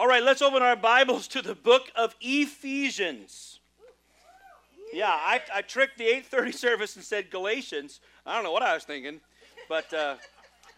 All 0.00 0.08
right, 0.08 0.22
let's 0.22 0.40
open 0.40 0.62
our 0.62 0.76
Bibles 0.76 1.28
to 1.28 1.42
the 1.42 1.54
book 1.54 1.92
of 1.94 2.16
Ephesians. 2.22 3.60
Yeah, 4.94 5.10
I, 5.10 5.42
I 5.54 5.60
tricked 5.60 5.98
the 5.98 6.04
8:30 6.04 6.54
service 6.54 6.96
and 6.96 7.04
said 7.04 7.30
Galatians. 7.30 8.00
I 8.24 8.34
don't 8.34 8.42
know 8.42 8.50
what 8.50 8.62
I 8.62 8.72
was 8.72 8.84
thinking, 8.84 9.20
but 9.68 9.92
uh, 9.92 10.14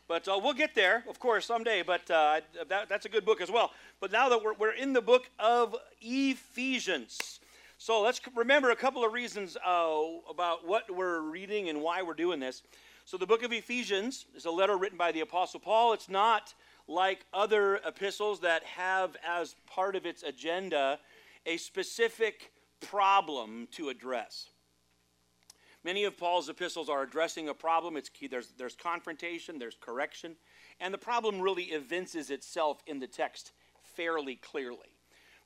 but 0.08 0.26
uh, 0.26 0.40
we'll 0.42 0.54
get 0.54 0.74
there, 0.74 1.04
of 1.08 1.20
course, 1.20 1.46
someday. 1.46 1.84
But 1.84 2.10
uh, 2.10 2.40
that, 2.68 2.88
that's 2.88 3.06
a 3.06 3.08
good 3.08 3.24
book 3.24 3.40
as 3.40 3.48
well. 3.48 3.70
But 4.00 4.10
now 4.10 4.28
that 4.28 4.42
we're, 4.42 4.54
we're 4.54 4.72
in 4.72 4.92
the 4.92 5.00
book 5.00 5.30
of 5.38 5.76
Ephesians, 6.00 7.38
so 7.78 8.02
let's 8.02 8.20
remember 8.34 8.72
a 8.72 8.76
couple 8.76 9.04
of 9.04 9.12
reasons 9.12 9.56
uh, 9.64 10.00
about 10.28 10.66
what 10.66 10.92
we're 10.92 11.20
reading 11.20 11.68
and 11.68 11.80
why 11.80 12.02
we're 12.02 12.14
doing 12.14 12.40
this. 12.40 12.64
So 13.04 13.16
the 13.16 13.26
book 13.26 13.44
of 13.44 13.52
Ephesians 13.52 14.26
is 14.34 14.46
a 14.46 14.50
letter 14.50 14.76
written 14.76 14.98
by 14.98 15.12
the 15.12 15.20
Apostle 15.20 15.60
Paul. 15.60 15.92
It's 15.92 16.08
not 16.08 16.54
like 16.88 17.24
other 17.32 17.76
epistles 17.86 18.40
that 18.40 18.62
have 18.64 19.16
as 19.26 19.56
part 19.66 19.96
of 19.96 20.06
its 20.06 20.22
agenda 20.22 20.98
a 21.46 21.56
specific 21.56 22.52
problem 22.80 23.68
to 23.72 23.88
address. 23.88 24.50
Many 25.84 26.04
of 26.04 26.16
Paul's 26.16 26.48
epistles 26.48 26.88
are 26.88 27.02
addressing 27.02 27.48
a 27.48 27.54
problem. 27.54 27.96
It's 27.96 28.08
key. 28.08 28.28
There's, 28.28 28.52
there's 28.56 28.76
confrontation, 28.76 29.58
there's 29.58 29.76
correction, 29.80 30.36
and 30.80 30.94
the 30.94 30.98
problem 30.98 31.40
really 31.40 31.64
evinces 31.64 32.30
itself 32.30 32.82
in 32.86 33.00
the 33.00 33.08
text 33.08 33.52
fairly 33.96 34.36
clearly. 34.36 34.78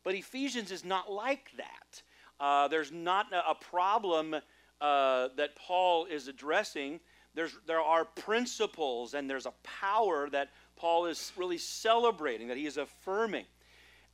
But 0.05 0.15
Ephesians 0.15 0.71
is 0.71 0.85
not 0.85 1.11
like 1.11 1.51
that. 1.57 2.03
Uh, 2.39 2.69
there's 2.69 2.93
not 2.93 3.27
a 3.33 3.55
problem 3.55 4.35
uh, 4.81 5.29
that 5.37 5.57
Paul 5.57 6.05
is 6.05 6.29
addressing. 6.29 7.01
There's, 7.35 7.57
there 7.67 7.81
are 7.81 8.05
principles 8.05 9.15
and 9.15 9.29
there's 9.29 9.47
a 9.47 9.55
power 9.63 10.29
that 10.31 10.51
Paul 10.77 11.07
is 11.07 11.33
really 11.37 11.59
celebrating, 11.59 12.49
that 12.49 12.57
he 12.57 12.67
is 12.67 12.77
affirming. 12.77 13.45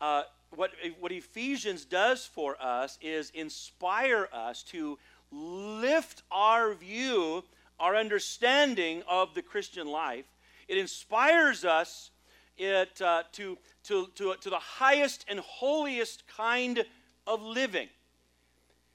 Uh, 0.01 0.23
what, 0.51 0.70
what 1.01 1.12
Ephesians 1.12 1.84
does 1.84 2.27
for 2.27 2.57
us 2.61 2.98
is 3.01 3.30
inspire 3.34 4.28
us 4.33 4.62
to 4.64 4.98
lift 5.31 6.23
our 6.31 6.75
view, 6.75 7.42
our 7.81 7.97
understanding 7.97 9.03
of 9.09 9.34
the 9.34 9.42
Christian 9.42 9.86
life. 9.86 10.27
It 10.69 10.78
inspires 10.78 11.64
us 11.64 12.11
it, 12.59 13.01
uh, 13.01 13.23
to, 13.33 13.58
to, 13.84 14.06
to, 14.14 14.34
to 14.41 14.51
the 14.51 14.58
highest 14.58 15.25
and 15.29 15.41
holiest 15.41 16.27
kind 16.29 16.84
of 17.27 17.42
living. 17.42 17.89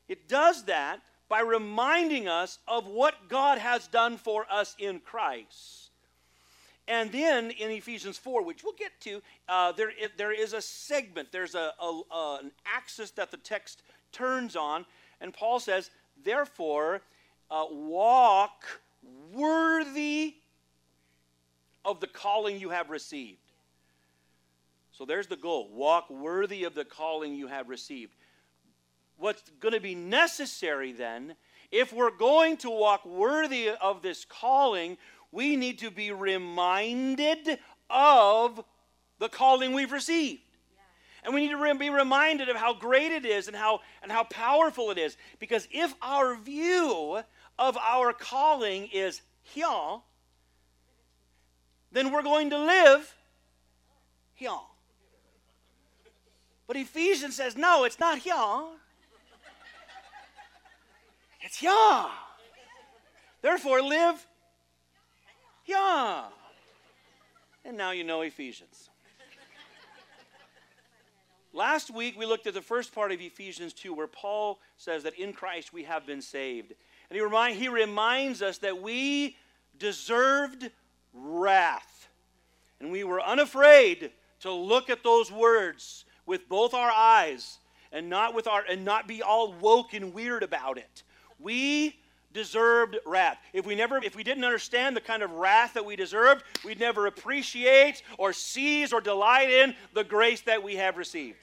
It 0.07 0.29
does 0.29 0.63
that 0.65 1.01
by 1.27 1.41
reminding 1.41 2.27
us 2.27 2.59
of 2.67 2.87
what 2.87 3.27
God 3.27 3.57
has 3.57 3.87
done 3.87 4.17
for 4.17 4.45
us 4.49 4.75
in 4.79 4.99
Christ 4.99 5.86
and 6.87 7.11
then 7.11 7.51
in 7.51 7.71
Ephesians 7.71 8.17
4, 8.17 8.43
which 8.43 8.63
we'll 8.63 8.73
get 8.73 8.99
to, 9.01 9.21
uh, 9.49 9.73
there, 9.73 9.91
there 10.17 10.31
is 10.31 10.53
a 10.53 10.61
segment, 10.61 11.31
there's 11.31 11.55
a, 11.55 11.73
a, 11.81 12.01
a, 12.11 12.39
an 12.43 12.51
axis 12.65 13.11
that 13.11 13.31
the 13.31 13.37
text 13.37 13.83
turns 14.11 14.55
on. 14.55 14.85
And 15.19 15.33
Paul 15.33 15.59
says, 15.59 15.89
therefore, 16.23 17.01
uh, 17.51 17.65
walk 17.69 18.63
worthy 19.33 20.35
of 21.83 21.99
the 21.99 22.07
calling 22.07 22.59
you 22.59 22.69
have 22.69 22.89
received. 22.89 23.39
So 24.91 25.05
there's 25.05 25.27
the 25.27 25.35
goal 25.35 25.69
walk 25.71 26.09
worthy 26.09 26.63
of 26.63 26.73
the 26.73 26.85
calling 26.85 27.35
you 27.35 27.47
have 27.47 27.69
received. 27.69 28.15
What's 29.17 29.43
going 29.59 29.73
to 29.73 29.79
be 29.79 29.95
necessary 29.95 30.91
then, 30.91 31.35
if 31.71 31.91
we're 31.91 32.15
going 32.15 32.57
to 32.57 32.69
walk 32.69 33.05
worthy 33.05 33.69
of 33.69 34.01
this 34.01 34.25
calling, 34.25 34.97
we 35.37 35.55
need 35.55 35.77
to 35.77 35.91
be 35.91 36.11
reminded 36.11 37.59
of 37.91 38.59
the 39.19 39.29
calling 39.29 39.71
we've 39.71 39.91
received. 39.91 40.41
And 41.23 41.31
we 41.31 41.41
need 41.41 41.51
to 41.51 41.75
be 41.75 41.91
reminded 41.91 42.49
of 42.49 42.55
how 42.55 42.73
great 42.73 43.11
it 43.11 43.23
is 43.23 43.47
and 43.47 43.55
how, 43.55 43.81
and 44.01 44.11
how 44.11 44.23
powerful 44.23 44.89
it 44.89 44.97
is. 44.97 45.15
Because 45.37 45.67
if 45.69 45.93
our 46.01 46.35
view 46.37 47.21
of 47.59 47.77
our 47.77 48.13
calling 48.13 48.89
is 48.91 49.21
here, 49.43 49.99
then 51.91 52.11
we're 52.11 52.23
going 52.23 52.49
to 52.49 52.57
live 52.57 53.15
here. 54.33 54.49
But 56.65 56.77
Ephesians 56.77 57.35
says, 57.35 57.55
no, 57.55 57.83
it's 57.83 57.99
not 57.99 58.17
here. 58.17 58.33
It's 61.41 61.59
here. 61.59 62.05
Therefore, 63.43 63.83
live 63.83 64.25
yeah. 65.67 66.23
And 67.63 67.77
now 67.77 67.91
you 67.91 68.03
know 68.03 68.21
Ephesians. 68.21 68.89
Last 71.53 71.93
week 71.93 72.17
we 72.17 72.25
looked 72.25 72.47
at 72.47 72.53
the 72.53 72.61
first 72.61 72.93
part 72.93 73.11
of 73.11 73.19
Ephesians 73.19 73.73
2 73.73 73.93
where 73.93 74.07
Paul 74.07 74.59
says 74.77 75.03
that 75.03 75.15
in 75.15 75.33
Christ 75.33 75.73
we 75.73 75.83
have 75.83 76.05
been 76.05 76.21
saved. 76.21 76.73
And 77.09 77.15
he, 77.15 77.21
remind, 77.21 77.57
he 77.57 77.67
reminds 77.67 78.41
us 78.41 78.57
that 78.59 78.81
we 78.81 79.35
deserved 79.77 80.69
wrath. 81.13 82.09
And 82.79 82.91
we 82.91 83.03
were 83.03 83.21
unafraid 83.21 84.11
to 84.41 84.51
look 84.51 84.89
at 84.89 85.03
those 85.03 85.31
words 85.31 86.05
with 86.25 86.47
both 86.47 86.73
our 86.73 86.91
eyes 86.91 87.57
and 87.91 88.09
not 88.09 88.33
with 88.35 88.47
our 88.47 88.63
and 88.69 88.85
not 88.85 89.07
be 89.07 89.23
all 89.23 89.53
woke 89.53 89.93
and 89.93 90.13
weird 90.13 90.43
about 90.43 90.77
it. 90.77 91.03
We 91.39 91.97
deserved 92.33 92.97
wrath. 93.05 93.37
If 93.53 93.65
we 93.65 93.75
never 93.75 93.97
if 93.97 94.15
we 94.15 94.23
didn't 94.23 94.43
understand 94.43 94.95
the 94.95 95.01
kind 95.01 95.23
of 95.23 95.31
wrath 95.31 95.73
that 95.73 95.85
we 95.85 95.95
deserved, 95.95 96.43
we'd 96.63 96.79
never 96.79 97.07
appreciate 97.07 98.03
or 98.17 98.33
seize 98.33 98.93
or 98.93 99.01
delight 99.01 99.49
in 99.49 99.75
the 99.93 100.03
grace 100.03 100.41
that 100.41 100.61
we 100.61 100.75
have 100.75 100.97
received. 100.97 101.37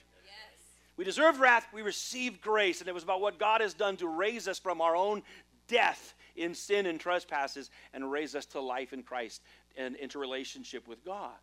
We 0.97 1.05
deserved 1.05 1.41
wrath, 1.41 1.67
we 1.73 1.83
received 1.83 2.41
grace, 2.41 2.81
and 2.81 2.89
it 2.89 2.95
was 2.95 3.03
about 3.03 3.21
what 3.21 3.39
God 3.39 3.61
has 3.61 3.75
done 3.75 3.97
to 3.97 4.07
raise 4.07 4.47
us 4.47 4.61
from 4.61 4.81
our 4.81 4.95
own 4.95 5.23
death 5.67 6.15
in 6.37 6.55
sin 6.55 6.87
and 6.87 7.01
trespasses 7.01 7.71
and 7.93 8.11
raise 8.11 8.35
us 8.35 8.47
to 8.47 8.61
life 8.61 8.93
in 8.93 9.03
Christ 9.03 9.43
and 9.77 9.97
into 9.97 10.19
relationship 10.19 10.87
with 10.87 11.05
God. 11.05 11.35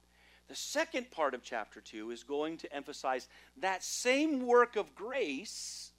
The 0.47 0.55
second 0.55 1.11
part 1.11 1.33
of 1.33 1.43
chapter 1.43 1.81
2 1.81 2.11
is 2.11 2.23
going 2.23 2.57
to 2.57 2.73
emphasize 2.73 3.27
that 3.57 3.83
same 3.83 4.45
work 4.45 4.75
of 4.75 4.95
grace 4.95 5.90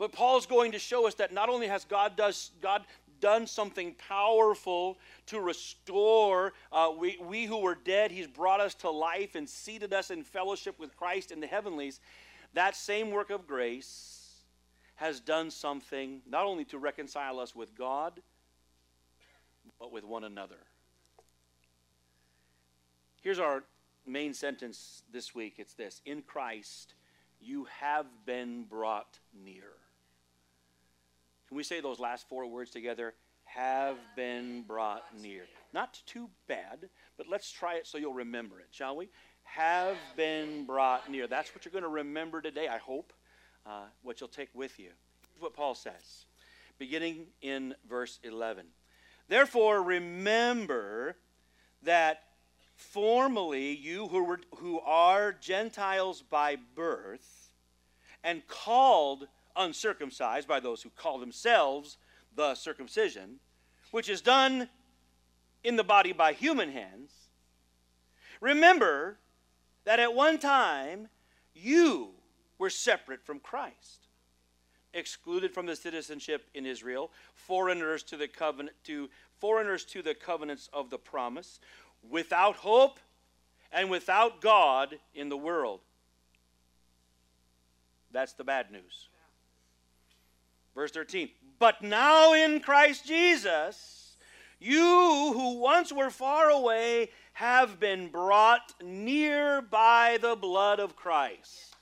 but 0.00 0.12
Paul's 0.12 0.46
going 0.46 0.72
to 0.72 0.78
show 0.78 1.06
us 1.06 1.12
that 1.16 1.30
not 1.30 1.50
only 1.50 1.66
has 1.66 1.84
God, 1.84 2.16
does, 2.16 2.52
God 2.62 2.84
done 3.20 3.46
something 3.46 3.94
powerful 4.08 4.98
to 5.26 5.38
restore 5.38 6.54
uh, 6.72 6.90
we, 6.98 7.18
we 7.20 7.44
who 7.44 7.58
were 7.58 7.74
dead, 7.74 8.10
he's 8.10 8.26
brought 8.26 8.60
us 8.60 8.72
to 8.76 8.90
life 8.90 9.34
and 9.34 9.46
seated 9.46 9.92
us 9.92 10.10
in 10.10 10.24
fellowship 10.24 10.80
with 10.80 10.96
Christ 10.96 11.30
in 11.30 11.38
the 11.38 11.46
heavenlies. 11.46 12.00
That 12.54 12.74
same 12.74 13.10
work 13.10 13.28
of 13.28 13.46
grace 13.46 14.36
has 14.94 15.20
done 15.20 15.50
something 15.50 16.22
not 16.26 16.46
only 16.46 16.64
to 16.64 16.78
reconcile 16.78 17.38
us 17.38 17.54
with 17.54 17.76
God, 17.76 18.22
but 19.78 19.92
with 19.92 20.04
one 20.04 20.24
another. 20.24 20.60
Here's 23.20 23.38
our 23.38 23.64
main 24.06 24.32
sentence 24.32 25.02
this 25.12 25.34
week 25.34 25.56
it's 25.58 25.74
this 25.74 26.00
In 26.06 26.22
Christ, 26.22 26.94
you 27.38 27.66
have 27.80 28.06
been 28.24 28.64
brought 28.64 29.18
near. 29.44 29.74
Can 31.50 31.56
we 31.56 31.64
say 31.64 31.80
those 31.80 31.98
last 31.98 32.28
four 32.28 32.46
words 32.46 32.70
together? 32.70 33.12
Have 33.42 33.96
been 34.14 34.62
brought 34.62 35.02
near. 35.20 35.46
Not 35.74 36.00
too 36.06 36.30
bad, 36.46 36.88
but 37.16 37.26
let's 37.28 37.50
try 37.50 37.74
it 37.74 37.88
so 37.88 37.98
you'll 37.98 38.14
remember 38.14 38.60
it, 38.60 38.68
shall 38.70 38.96
we? 38.96 39.08
Have 39.42 39.96
been 40.16 40.64
brought 40.64 41.10
near. 41.10 41.26
That's 41.26 41.52
what 41.52 41.64
you're 41.64 41.72
going 41.72 41.82
to 41.82 41.88
remember 41.88 42.40
today, 42.40 42.68
I 42.68 42.78
hope, 42.78 43.12
uh, 43.66 43.86
what 44.04 44.20
you'll 44.20 44.28
take 44.28 44.50
with 44.54 44.78
you. 44.78 44.90
Here's 45.32 45.42
What 45.42 45.54
Paul 45.54 45.74
says, 45.74 46.26
beginning 46.78 47.26
in 47.42 47.74
verse 47.88 48.20
11. 48.22 48.66
Therefore, 49.26 49.82
remember 49.82 51.16
that 51.82 52.22
formerly 52.76 53.74
you 53.74 54.06
who, 54.06 54.22
were, 54.22 54.40
who 54.58 54.78
are 54.78 55.32
Gentiles 55.32 56.22
by 56.22 56.58
birth 56.76 57.50
and 58.22 58.46
called 58.46 59.26
uncircumcised 59.56 60.48
by 60.48 60.60
those 60.60 60.82
who 60.82 60.90
call 60.90 61.18
themselves 61.18 61.98
the 62.36 62.54
circumcision, 62.54 63.40
which 63.90 64.08
is 64.08 64.20
done 64.20 64.68
in 65.64 65.76
the 65.76 65.84
body 65.84 66.12
by 66.12 66.32
human 66.32 66.70
hands, 66.70 67.12
remember 68.40 69.18
that 69.84 70.00
at 70.00 70.14
one 70.14 70.38
time 70.38 71.08
you 71.54 72.10
were 72.58 72.70
separate 72.70 73.24
from 73.24 73.40
Christ, 73.40 74.08
excluded 74.94 75.52
from 75.52 75.66
the 75.66 75.76
citizenship 75.76 76.48
in 76.54 76.66
Israel, 76.66 77.10
foreigners 77.34 78.02
to 78.04 78.16
the 78.16 78.28
covenant 78.28 78.76
to 78.84 79.08
foreigners 79.38 79.84
to 79.86 80.02
the 80.02 80.14
covenants 80.14 80.68
of 80.72 80.90
the 80.90 80.98
promise, 80.98 81.60
without 82.08 82.56
hope 82.56 83.00
and 83.72 83.90
without 83.90 84.40
God 84.40 84.98
in 85.14 85.28
the 85.28 85.36
world. 85.36 85.80
That's 88.12 88.32
the 88.32 88.44
bad 88.44 88.70
news. 88.70 89.09
Verse 90.74 90.90
13. 90.90 91.30
But 91.58 91.82
now 91.82 92.32
in 92.32 92.60
Christ 92.60 93.06
Jesus, 93.06 94.16
You 94.60 95.32
who 95.32 95.58
once 95.58 95.90
were 95.90 96.10
far 96.10 96.50
away 96.50 97.08
have 97.32 97.80
been 97.80 98.08
brought 98.08 98.74
near 98.82 99.62
by 99.62 100.18
the 100.20 100.36
blood 100.36 100.78
of 100.78 100.94
Christ. 100.94 101.74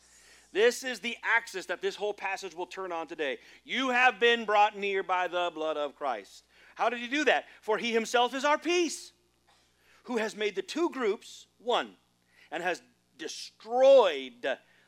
This 0.53 0.85
is 0.85 1.01
the 1.01 1.17
axis 1.25 1.67
that 1.67 1.83
this 1.83 1.97
whole 1.97 2.15
passage 2.15 2.55
will 2.55 2.67
turn 2.67 2.93
on 2.93 3.09
today. 3.09 3.39
You 3.65 3.91
have 3.91 4.21
been 4.21 4.45
brought 4.45 4.79
near 4.79 5.03
by 5.03 5.27
the 5.27 5.51
blood 5.53 5.77
of 5.77 5.97
Christ. 5.97 6.45
How 6.77 6.89
did 6.89 7.01
he 7.01 7.09
do 7.09 7.25
that? 7.25 7.47
For 7.61 7.77
he 7.77 7.93
himself 7.93 8.33
is 8.33 8.45
our 8.45 8.57
peace, 8.57 9.13
who 10.05 10.17
has 10.19 10.37
made 10.37 10.55
the 10.55 10.63
two 10.63 10.91
groups 10.91 11.47
one 11.59 11.91
and 12.53 12.63
has 12.63 12.81
destroyed 13.19 14.57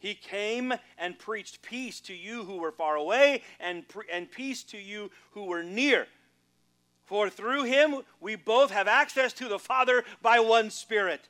He 0.00 0.14
came 0.14 0.72
and 0.98 1.18
preached 1.18 1.60
peace 1.60 2.00
to 2.00 2.14
you 2.14 2.44
who 2.44 2.56
were 2.56 2.72
far 2.72 2.96
away 2.96 3.42
and, 3.60 3.86
pre- 3.86 4.06
and 4.10 4.30
peace 4.30 4.64
to 4.64 4.78
you 4.78 5.10
who 5.32 5.44
were 5.44 5.62
near. 5.62 6.06
For 7.04 7.28
through 7.28 7.64
him 7.64 8.02
we 8.18 8.34
both 8.34 8.70
have 8.70 8.88
access 8.88 9.34
to 9.34 9.48
the 9.48 9.58
Father 9.58 10.02
by 10.22 10.40
one 10.40 10.70
Spirit. 10.70 11.28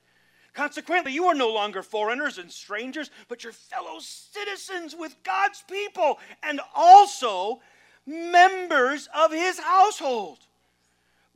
Consequently, 0.53 1.13
you 1.13 1.27
are 1.27 1.35
no 1.35 1.53
longer 1.53 1.83
foreigners 1.83 2.39
and 2.39 2.51
strangers, 2.51 3.11
but 3.29 3.43
your 3.43 3.53
fellow 3.53 3.99
citizens 3.99 4.95
with 4.97 5.17
God's 5.25 5.65
people 5.69 6.19
and 6.43 6.61
also 6.75 7.61
members 8.07 9.09
of 9.15 9.33
his 9.33 9.59
household 9.59 10.47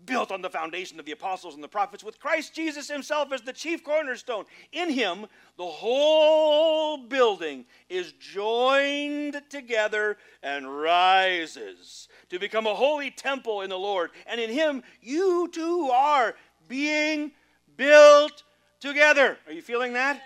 built 0.07 0.33
on 0.33 0.43
the 0.43 0.51
foundation 0.51 0.99
of 0.99 1.05
the 1.05 1.13
apostles 1.13 1.55
and 1.55 1.63
the 1.63 1.69
prophets, 1.69 2.05
with 2.05 2.21
Christ 2.21 2.55
Jesus 2.55 2.89
himself 2.89 3.33
as 3.33 3.43
the 3.43 3.53
chief 3.53 3.83
cornerstone. 3.85 4.45
In 4.73 4.91
him, 4.91 5.27
the 5.57 5.67
whole 5.67 6.97
building 6.99 7.65
is 7.89 8.13
joined 8.13 9.41
together 9.49 10.17
and 10.43 10.81
rises 10.81 12.09
to 12.31 12.39
become 12.39 12.67
a 12.67 12.75
holy 12.75 13.11
temple 13.11 13.63
in 13.63 13.71
the 13.71 13.79
Lord. 13.79 14.11
And 14.27 14.41
in 14.41 14.51
him, 14.51 14.83
you 15.01 15.49
too 15.53 15.91
are 15.93 16.35
being 16.69 17.33
built 17.77 18.43
together. 18.81 19.39
Are 19.47 19.53
you 19.53 19.63
feeling 19.63 19.93
that? 19.95 20.17
Yes. 20.17 20.25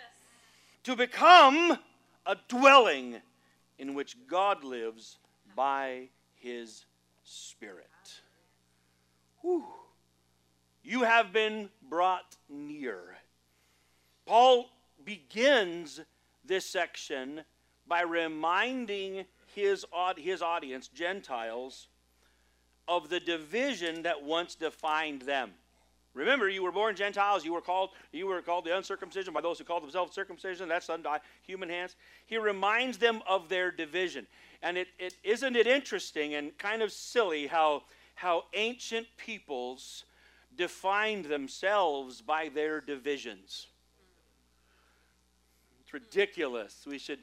To 0.85 0.97
become 0.97 1.79
a 2.27 2.37
dwelling 2.49 3.17
in 3.79 3.95
which 3.95 4.17
God 4.27 4.65
lives 4.65 5.19
by 5.55 6.09
his 6.37 6.85
Spirit. 7.25 7.88
Whew. 9.43 9.65
You 10.83 11.03
have 11.03 11.33
been 11.33 11.69
brought 11.89 12.37
near. 12.49 13.17
Paul 14.27 14.71
begins 15.05 16.01
this 16.45 16.67
section 16.67 17.43
by 17.87 18.03
reminding 18.03 19.25
his, 19.55 19.85
his 20.17 20.43
audience, 20.43 20.89
Gentiles, 20.89 21.89
of 22.87 23.09
the 23.09 23.21
division 23.21 24.03
that 24.03 24.23
once 24.23 24.55
defined 24.55 25.23
them. 25.23 25.51
Remember, 26.15 26.49
you 26.49 26.63
were 26.63 26.73
born 26.73 26.97
Gentiles. 26.97 27.45
You 27.45 27.53
were 27.53 27.61
called 27.61 27.91
you 28.13 28.27
were 28.27 28.43
called 28.43 28.65
the 28.65 28.77
uncircumcision 28.77 29.33
by 29.33 29.41
those 29.41 29.59
who 29.59 29.65
called 29.65 29.83
themselves 29.83 30.15
circumcision. 30.15 30.69
That's 30.69 30.89
by 30.89 31.21
human 31.43 31.69
hands. 31.69 31.97
He 32.27 32.39
reminds 32.39 32.99
them 32.99 33.23
of 33.29 33.49
their 33.49 33.71
division, 33.71 34.27
and 34.63 34.77
it, 34.77 34.89
it 34.99 35.15
isn't 35.23 35.55
it 35.55 35.67
interesting 35.67 36.35
and 36.35 36.57
kind 36.59 36.83
of 36.83 36.91
silly 36.91 37.47
how 37.47 37.85
how 38.19 38.43
ancient 38.53 39.07
peoples 39.17 40.05
defined 40.57 41.27
themselves 41.27 42.21
by 42.21 42.49
their 42.49 42.81
divisions. 42.81 43.69
It's 45.81 45.95
ridiculous. 45.95 46.85
We 46.85 46.99
should, 46.99 47.21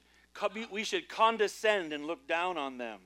we 0.72 0.86
should 0.86 1.10
condescend 1.10 1.92
and 1.92 2.06
look 2.06 2.30
down 2.30 2.58
on 2.58 2.78
them. 2.78 3.00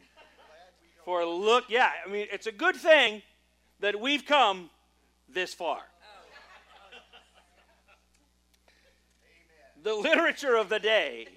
For 1.04 1.26
look, 1.26 1.66
yeah, 1.68 1.90
I 2.06 2.10
mean, 2.10 2.28
it's 2.32 2.46
a 2.46 2.52
good 2.52 2.76
thing 2.76 3.24
that 3.80 4.00
we've 4.00 4.24
come 4.24 4.70
this 5.28 5.56
far. 5.56 5.80
The 9.82 9.96
literature 9.96 10.56
of 10.56 10.70
the 10.70 10.80
day. 10.80 11.28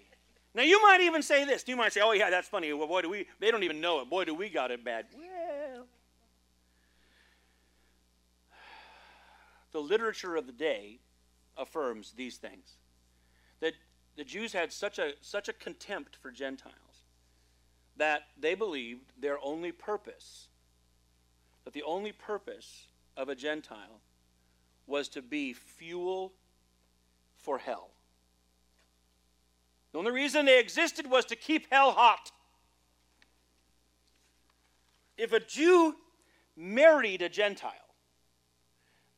Now, 0.54 0.64
you 0.64 0.82
might 0.82 1.00
even 1.00 1.22
say 1.22 1.46
this. 1.46 1.64
You 1.66 1.76
might 1.76 1.94
say, 1.94 2.02
oh, 2.02 2.12
yeah, 2.12 2.28
that's 2.28 2.48
funny. 2.48 2.70
Well, 2.74 2.86
boy, 2.86 3.00
do 3.00 3.08
we, 3.08 3.26
they 3.40 3.50
don't 3.50 3.62
even 3.62 3.80
know 3.80 4.00
it. 4.00 4.10
Boy, 4.10 4.26
do 4.26 4.34
we 4.34 4.50
got 4.50 4.70
it 4.70 4.84
bad. 4.84 5.06
The 9.72 9.80
literature 9.80 10.36
of 10.36 10.46
the 10.46 10.52
day 10.52 11.00
affirms 11.56 12.12
these 12.12 12.36
things. 12.36 12.76
That 13.60 13.74
the 14.16 14.24
Jews 14.24 14.52
had 14.52 14.72
such 14.72 14.98
a, 14.98 15.12
such 15.20 15.48
a 15.48 15.52
contempt 15.52 16.16
for 16.16 16.30
Gentiles 16.30 16.76
that 17.96 18.22
they 18.38 18.54
believed 18.54 19.12
their 19.20 19.38
only 19.42 19.72
purpose, 19.72 20.48
that 21.64 21.72
the 21.72 21.82
only 21.82 22.12
purpose 22.12 22.86
of 23.16 23.28
a 23.28 23.34
Gentile 23.34 24.00
was 24.86 25.08
to 25.08 25.22
be 25.22 25.52
fuel 25.52 26.32
for 27.36 27.58
hell. 27.58 27.90
The 29.92 29.98
only 29.98 30.12
reason 30.12 30.46
they 30.46 30.58
existed 30.58 31.08
was 31.10 31.26
to 31.26 31.36
keep 31.36 31.70
hell 31.70 31.92
hot. 31.92 32.32
If 35.18 35.32
a 35.32 35.40
Jew 35.40 35.96
married 36.56 37.20
a 37.20 37.28
Gentile, 37.28 37.91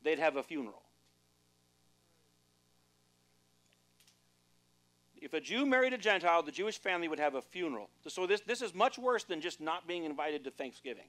they'd 0.05 0.19
have 0.19 0.37
a 0.37 0.43
funeral. 0.43 0.83
If 5.19 5.33
a 5.33 5.41
Jew 5.41 5.65
married 5.65 5.91
a 5.93 5.97
Gentile, 5.97 6.43
the 6.43 6.51
Jewish 6.51 6.77
family 6.77 7.07
would 7.07 7.19
have 7.19 7.33
a 7.33 7.41
funeral. 7.41 7.89
So 8.07 8.27
this, 8.27 8.41
this 8.41 8.61
is 8.61 8.75
much 8.75 8.99
worse 8.99 9.23
than 9.23 9.41
just 9.41 9.59
not 9.59 9.87
being 9.87 10.03
invited 10.03 10.43
to 10.43 10.51
Thanksgiving 10.51 11.07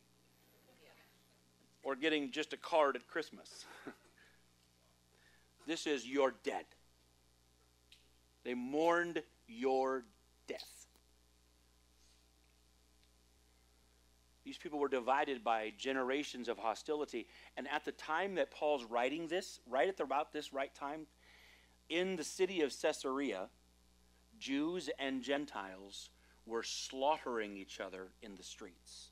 or 1.82 1.94
getting 1.94 2.30
just 2.32 2.54
a 2.54 2.56
card 2.56 2.96
at 2.96 3.06
Christmas. 3.06 3.66
this 5.66 5.86
is 5.86 6.06
you're 6.06 6.34
dead. 6.42 6.64
They 8.44 8.54
mourned 8.54 9.22
your 9.46 10.04
death. 10.48 10.85
These 14.46 14.58
people 14.58 14.78
were 14.78 14.88
divided 14.88 15.42
by 15.42 15.72
generations 15.76 16.48
of 16.48 16.56
hostility. 16.56 17.26
And 17.56 17.66
at 17.66 17.84
the 17.84 17.90
time 17.90 18.36
that 18.36 18.52
Paul's 18.52 18.84
writing 18.84 19.26
this, 19.26 19.58
right 19.68 19.88
at 19.88 19.98
about 19.98 20.32
this 20.32 20.52
right 20.52 20.72
time, 20.72 21.08
in 21.88 22.14
the 22.14 22.22
city 22.22 22.60
of 22.60 22.72
Caesarea, 22.80 23.48
Jews 24.38 24.88
and 25.00 25.20
Gentiles 25.20 26.10
were 26.46 26.62
slaughtering 26.62 27.56
each 27.56 27.80
other 27.80 28.12
in 28.22 28.36
the 28.36 28.44
streets. 28.44 29.08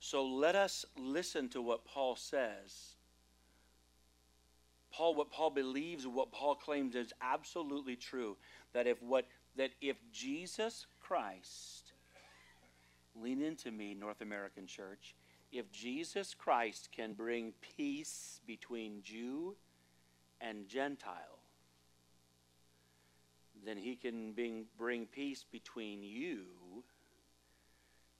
So 0.00 0.24
let 0.24 0.54
us 0.54 0.86
listen 0.96 1.50
to 1.50 1.60
what 1.60 1.84
Paul 1.84 2.16
says. 2.16 2.94
Paul, 4.90 5.14
what 5.14 5.30
Paul 5.30 5.50
believes, 5.50 6.06
what 6.06 6.32
Paul 6.32 6.54
claims 6.54 6.94
is 6.94 7.12
absolutely 7.20 7.96
true. 7.96 8.38
That 8.72 8.86
if 8.86 9.02
what 9.02 9.26
that 9.56 9.72
if 9.82 9.96
Jesus 10.10 10.86
Christ 11.02 11.83
Lean 13.14 13.42
into 13.42 13.70
me, 13.70 13.94
North 13.94 14.20
American 14.20 14.66
church. 14.66 15.14
If 15.52 15.70
Jesus 15.70 16.34
Christ 16.34 16.88
can 16.94 17.12
bring 17.12 17.52
peace 17.76 18.40
between 18.46 19.02
Jew 19.02 19.54
and 20.40 20.66
Gentile, 20.66 21.38
then 23.64 23.78
he 23.78 23.94
can 23.94 24.32
bring, 24.32 24.64
bring 24.76 25.06
peace 25.06 25.44
between 25.50 26.02
you 26.02 26.42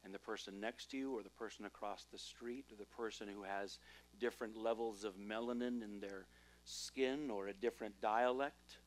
and 0.05 0.15
the 0.15 0.19
person 0.19 0.61
next 0.61 0.91
to 0.91 0.97
you, 0.97 1.17
or 1.17 1.23
the 1.23 1.31
person 1.31 1.65
across 1.65 2.07
the 2.13 2.19
street, 2.19 2.67
or 2.71 2.77
the 2.77 2.85
person 2.85 3.27
who 3.27 3.43
has 3.43 3.79
different 4.21 4.57
levels 4.57 5.03
of 5.03 5.15
melanin 5.17 5.83
in 5.83 5.99
their 6.01 6.27
skin 6.65 7.31
or 7.31 7.49
a 7.49 7.55
different 7.55 7.99
dialect. 8.01 8.79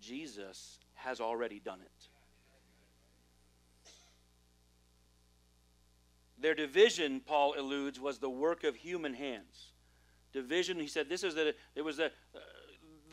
Jesus 0.00 0.80
has 0.94 1.20
already 1.20 1.60
done 1.60 1.80
it. 1.80 2.08
Their 6.44 6.54
division, 6.54 7.22
Paul 7.24 7.54
alludes, 7.56 7.98
was 7.98 8.18
the 8.18 8.28
work 8.28 8.64
of 8.64 8.76
human 8.76 9.14
hands. 9.14 9.72
Division, 10.34 10.78
he 10.78 10.86
said, 10.86 11.08
this 11.08 11.24
is 11.24 11.34
the, 11.34 11.54
it 11.74 11.80
was 11.80 11.96
the, 11.96 12.12
uh, 12.34 12.38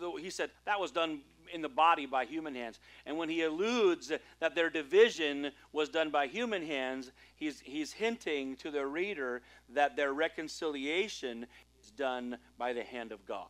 the, 0.01 0.11
he 0.21 0.29
said, 0.29 0.49
that 0.65 0.77
was 0.77 0.91
done 0.91 1.21
in 1.53 1.61
the 1.61 1.69
body 1.69 2.05
by 2.05 2.25
human 2.25 2.53
hands. 2.53 2.81
And 3.05 3.17
when 3.17 3.29
he 3.29 3.43
alludes 3.43 4.11
that 4.41 4.53
their 4.53 4.69
division 4.69 5.51
was 5.71 5.87
done 5.87 6.09
by 6.09 6.27
human 6.27 6.61
hands, 6.61 7.13
he's, 7.37 7.61
he's 7.61 7.93
hinting 7.93 8.57
to 8.57 8.69
the 8.69 8.85
reader 8.85 9.43
that 9.69 9.95
their 9.95 10.11
reconciliation 10.11 11.47
is 11.81 11.89
done 11.89 12.37
by 12.57 12.73
the 12.73 12.83
hand 12.83 13.13
of 13.13 13.25
God. 13.25 13.47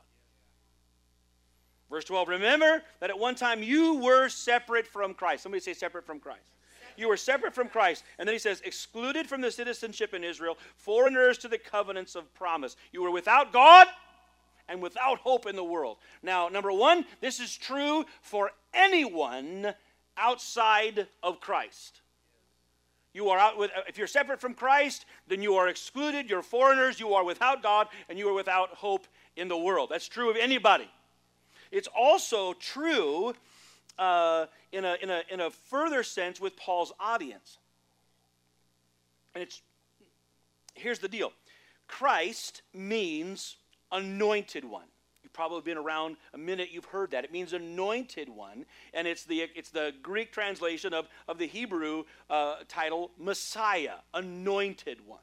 Verse 1.90 2.06
12, 2.06 2.28
remember 2.28 2.84
that 3.00 3.10
at 3.10 3.18
one 3.18 3.34
time 3.34 3.64
you 3.64 3.96
were 3.96 4.30
separate 4.30 4.86
from 4.86 5.16
Christ. 5.16 5.42
Somebody 5.42 5.64
say 5.64 5.74
separate 5.74 6.06
from 6.06 6.20
Christ. 6.20 6.52
You 7.02 7.08
were 7.08 7.18
separate 7.18 7.56
from 7.56 7.68
Christ. 7.68 8.04
And 8.20 8.28
then 8.28 8.36
he 8.36 8.40
says, 8.40 8.62
excluded 8.64 9.28
from 9.28 9.42
the 9.42 9.50
citizenship 9.50 10.14
in 10.14 10.24
Israel, 10.24 10.58
foreigners 10.76 11.40
to 11.40 11.48
the 11.48 11.58
covenants 11.58 12.16
of 12.16 12.32
promise. 12.36 12.76
You 12.92 13.02
were 13.02 13.10
without 13.10 13.52
God 13.52 13.88
and 14.70 14.82
without 14.82 15.18
hope 15.18 15.48
in 15.48 15.56
the 15.56 15.64
world. 15.64 15.98
Now, 16.22 16.48
number 16.48 16.72
one, 16.72 17.06
this 17.20 17.40
is 17.40 17.58
true 17.58 18.06
for 18.22 18.52
anyone 18.74 19.74
outside 20.16 21.08
of 21.24 21.42
Christ. 21.42 22.02
You 23.14 23.30
are 23.30 23.40
out 23.40 23.58
with, 23.58 23.72
if 23.88 23.98
you're 23.98 24.06
separate 24.06 24.40
from 24.40 24.54
Christ, 24.54 25.06
then 25.28 25.42
you 25.42 25.56
are 25.56 25.68
excluded, 25.68 26.30
you're 26.30 26.44
foreigners, 26.44 27.00
you 27.00 27.16
are 27.16 27.26
without 27.26 27.64
God, 27.64 27.88
and 28.10 28.20
you 28.20 28.30
are 28.30 28.34
without 28.34 28.70
hope 28.70 29.08
in 29.36 29.48
the 29.48 29.58
world. 29.58 29.90
That's 29.92 30.08
true 30.08 30.30
of 30.30 30.38
anybody. 30.38 30.90
It's 31.72 31.90
also 31.98 32.54
true 32.54 33.34
uh, 33.98 34.46
in, 34.72 34.86
a, 34.86 34.98
in, 35.02 35.10
a, 35.10 35.22
in 35.32 35.40
a 35.42 35.50
further 35.50 36.04
sense 36.04 36.40
with 36.40 36.56
Paul's 36.56 36.94
audience. 37.00 37.58
And 39.34 39.44
it's 39.44 39.62
here's 40.76 41.00
the 41.00 41.08
deal 41.08 41.32
Christ 41.88 42.62
means 42.74 43.58
anointed 43.92 44.66
one. 44.66 44.86
You've 45.24 45.34
probably 45.34 45.62
been 45.62 45.78
around 45.78 46.18
a 46.34 46.38
minute, 46.38 46.70
you've 46.72 46.86
heard 46.86 47.12
that. 47.12 47.24
It 47.24 47.32
means 47.32 47.54
anointed 47.54 48.28
one, 48.28 48.66
and 48.94 49.08
it's 49.08 49.24
the, 49.24 49.48
it's 49.56 49.70
the 49.70 49.94
Greek 50.02 50.32
translation 50.32 50.94
of, 50.94 51.08
of 51.28 51.38
the 51.38 51.46
Hebrew 51.46 52.04
uh, 52.30 52.56
title 52.68 53.12
Messiah, 53.18 53.96
anointed 54.14 54.98
one. 55.06 55.20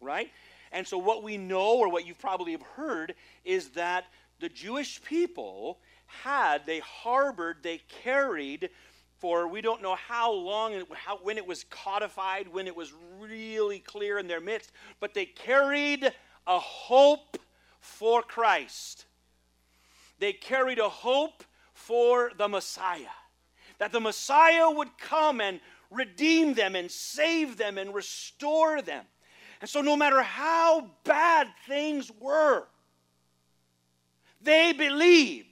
Right? 0.00 0.30
And 0.72 0.86
so, 0.86 0.96
what 0.96 1.22
we 1.22 1.36
know, 1.36 1.76
or 1.78 1.90
what 1.90 2.06
you've 2.06 2.18
probably 2.18 2.52
have 2.52 2.62
heard, 2.62 3.14
is 3.44 3.70
that 3.70 4.04
the 4.38 4.48
Jewish 4.48 5.02
people 5.02 5.78
had, 6.22 6.66
they 6.66 6.80
harbored, 6.80 7.58
they 7.62 7.80
carried 8.02 8.70
for 9.20 9.46
we 9.46 9.60
don't 9.60 9.82
know 9.82 9.96
how 9.96 10.32
long 10.32 10.74
and 10.74 10.86
how, 10.94 11.18
when 11.18 11.36
it 11.36 11.46
was 11.46 11.64
codified, 11.64 12.48
when 12.48 12.66
it 12.66 12.74
was 12.74 12.92
really 13.20 13.78
clear 13.78 14.18
in 14.18 14.26
their 14.26 14.40
midst, 14.40 14.72
but 14.98 15.12
they 15.12 15.26
carried 15.26 16.10
a 16.46 16.58
hope 16.58 17.36
for 17.80 18.22
Christ. 18.22 19.04
They 20.18 20.32
carried 20.32 20.78
a 20.78 20.88
hope 20.88 21.44
for 21.74 22.32
the 22.36 22.48
Messiah. 22.48 23.16
That 23.78 23.92
the 23.92 24.00
Messiah 24.00 24.70
would 24.70 24.96
come 24.98 25.40
and 25.40 25.60
redeem 25.90 26.54
them 26.54 26.74
and 26.74 26.90
save 26.90 27.58
them 27.58 27.76
and 27.76 27.94
restore 27.94 28.80
them. 28.80 29.04
And 29.60 29.68
so, 29.68 29.82
no 29.82 29.96
matter 29.96 30.22
how 30.22 30.90
bad 31.04 31.48
things 31.66 32.10
were, 32.18 32.66
they 34.40 34.72
believed, 34.72 35.49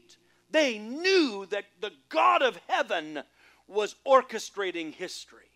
they 0.51 0.79
knew 0.79 1.47
that 1.51 1.65
the 1.81 1.93
God 2.09 2.43
of 2.43 2.59
heaven 2.67 3.23
was 3.67 3.95
orchestrating 4.07 4.93
history. 4.93 5.51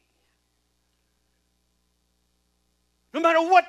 No 3.14 3.20
matter 3.20 3.40
what 3.40 3.64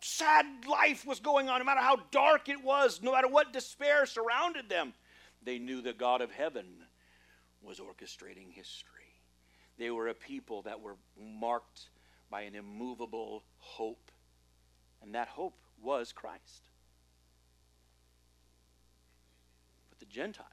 sad 0.00 0.46
life 0.68 1.06
was 1.06 1.20
going 1.20 1.48
on, 1.48 1.58
no 1.58 1.64
matter 1.64 1.80
how 1.80 1.96
dark 2.10 2.48
it 2.48 2.62
was, 2.62 3.00
no 3.02 3.12
matter 3.12 3.28
what 3.28 3.52
despair 3.52 4.06
surrounded 4.06 4.68
them, 4.68 4.92
they 5.42 5.58
knew 5.58 5.80
the 5.80 5.92
God 5.92 6.20
of 6.20 6.30
heaven 6.30 6.66
was 7.62 7.80
orchestrating 7.80 8.52
history. 8.52 8.90
They 9.78 9.90
were 9.90 10.08
a 10.08 10.14
people 10.14 10.62
that 10.62 10.80
were 10.80 10.96
marked 11.18 11.88
by 12.30 12.42
an 12.42 12.54
immovable 12.54 13.44
hope, 13.58 14.10
and 15.02 15.14
that 15.14 15.28
hope 15.28 15.58
was 15.82 16.12
Christ. 16.12 16.70
But 19.90 19.98
the 19.98 20.06
Gentiles 20.06 20.48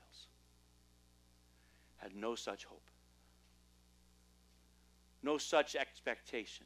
had 2.01 2.15
no 2.15 2.35
such 2.35 2.65
hope, 2.65 2.89
no 5.21 5.37
such 5.37 5.75
expectation, 5.75 6.65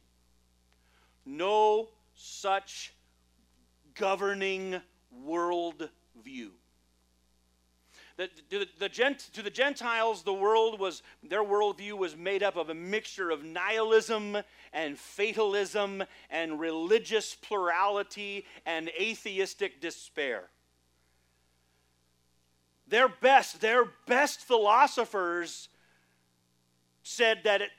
no 1.24 1.88
such 2.14 2.94
governing 3.94 4.80
world 5.10 5.88
view. 6.24 6.52
The, 8.16 8.88
gent, 8.88 9.28
to 9.34 9.42
the 9.42 9.50
Gentiles, 9.50 10.22
the 10.22 10.32
world 10.32 10.80
was, 10.80 11.02
their 11.22 11.44
worldview 11.44 11.98
was 11.98 12.16
made 12.16 12.42
up 12.42 12.56
of 12.56 12.70
a 12.70 12.74
mixture 12.74 13.28
of 13.28 13.44
nihilism 13.44 14.38
and 14.72 14.98
fatalism 14.98 16.02
and 16.30 16.58
religious 16.58 17.34
plurality 17.34 18.46
and 18.64 18.90
atheistic 18.98 19.82
despair. 19.82 20.48
Their 22.88 23.08
best, 23.08 23.60
their 23.60 23.86
best 24.06 24.40
philosophers 24.40 25.68
said 27.02 27.40
that 27.44 27.62
it, 27.62 27.70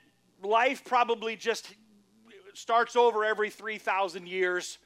life 0.42 0.84
probably 0.84 1.36
just 1.36 1.74
starts 2.54 2.96
over 2.96 3.24
every 3.24 3.50
3,000 3.50 4.26
years. 4.28 4.78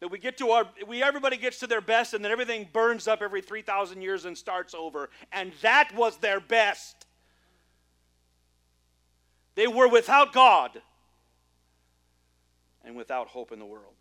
That 0.00 0.08
we 0.08 0.18
get 0.18 0.36
to 0.38 0.50
our, 0.50 0.68
we, 0.86 1.02
everybody 1.02 1.36
gets 1.36 1.58
to 1.60 1.66
their 1.66 1.80
best, 1.80 2.14
and 2.14 2.24
then 2.24 2.30
everything 2.30 2.68
burns 2.72 3.08
up 3.08 3.22
every 3.22 3.40
3,000 3.40 4.02
years 4.02 4.24
and 4.24 4.36
starts 4.36 4.74
over. 4.74 5.10
And 5.32 5.52
that 5.62 5.90
was 5.94 6.18
their 6.18 6.38
best. 6.38 7.06
They 9.54 9.66
were 9.66 9.88
without 9.88 10.32
God 10.32 10.82
and 12.84 12.94
without 12.94 13.28
hope 13.28 13.52
in 13.52 13.58
the 13.58 13.64
world. 13.64 13.94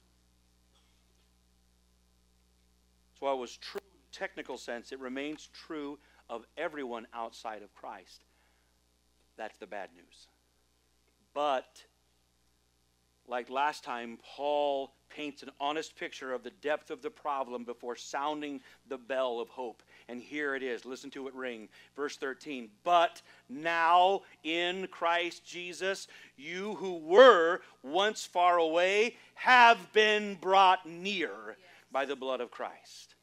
So 3.20 3.28
I 3.28 3.34
was 3.34 3.58
true 3.58 3.80
technical 4.16 4.58
sense, 4.58 4.92
it 4.92 5.00
remains 5.00 5.50
true 5.54 6.00
of 6.30 6.46
everyone 6.58 7.06
outside 7.14 7.62
of 7.62 7.74
Christ. 7.76 8.24
That's 9.38 9.58
the 9.58 9.68
bad 9.68 9.90
news. 9.96 10.28
But 11.34 11.84
like 13.28 13.50
last 13.50 13.84
time, 13.84 14.18
Paul 14.24 14.94
paints 15.10 15.44
an 15.44 15.50
honest 15.60 15.96
picture 15.96 16.34
of 16.34 16.44
the 16.44 16.52
depth 16.62 16.92
of 16.92 17.02
the 17.02 17.10
problem 17.10 17.64
before 17.64 17.96
sounding 17.96 18.62
the 18.88 18.98
bell 18.98 19.40
of 19.40 19.50
hope. 19.50 19.82
And 20.08 20.22
here 20.22 20.56
it 20.56 20.64
is. 20.64 20.86
Listen 20.86 21.10
to 21.12 21.28
it 21.28 21.34
ring. 21.34 21.68
Verse 21.96 22.18
13. 22.18 22.70
But 22.84 23.22
now 23.50 24.22
in 24.44 24.88
Christ 24.88 25.46
Jesus, 25.46 26.08
you 26.38 26.76
who 26.76 26.98
were 26.98 27.62
once 27.84 28.26
far 28.26 28.58
away 28.58 29.16
have 29.36 29.92
been 29.94 30.36
brought 30.36 30.88
near 30.88 31.58
by 31.92 32.06
the 32.06 32.16
blood 32.16 32.42
of 32.42 32.52
Christ. 32.52 33.15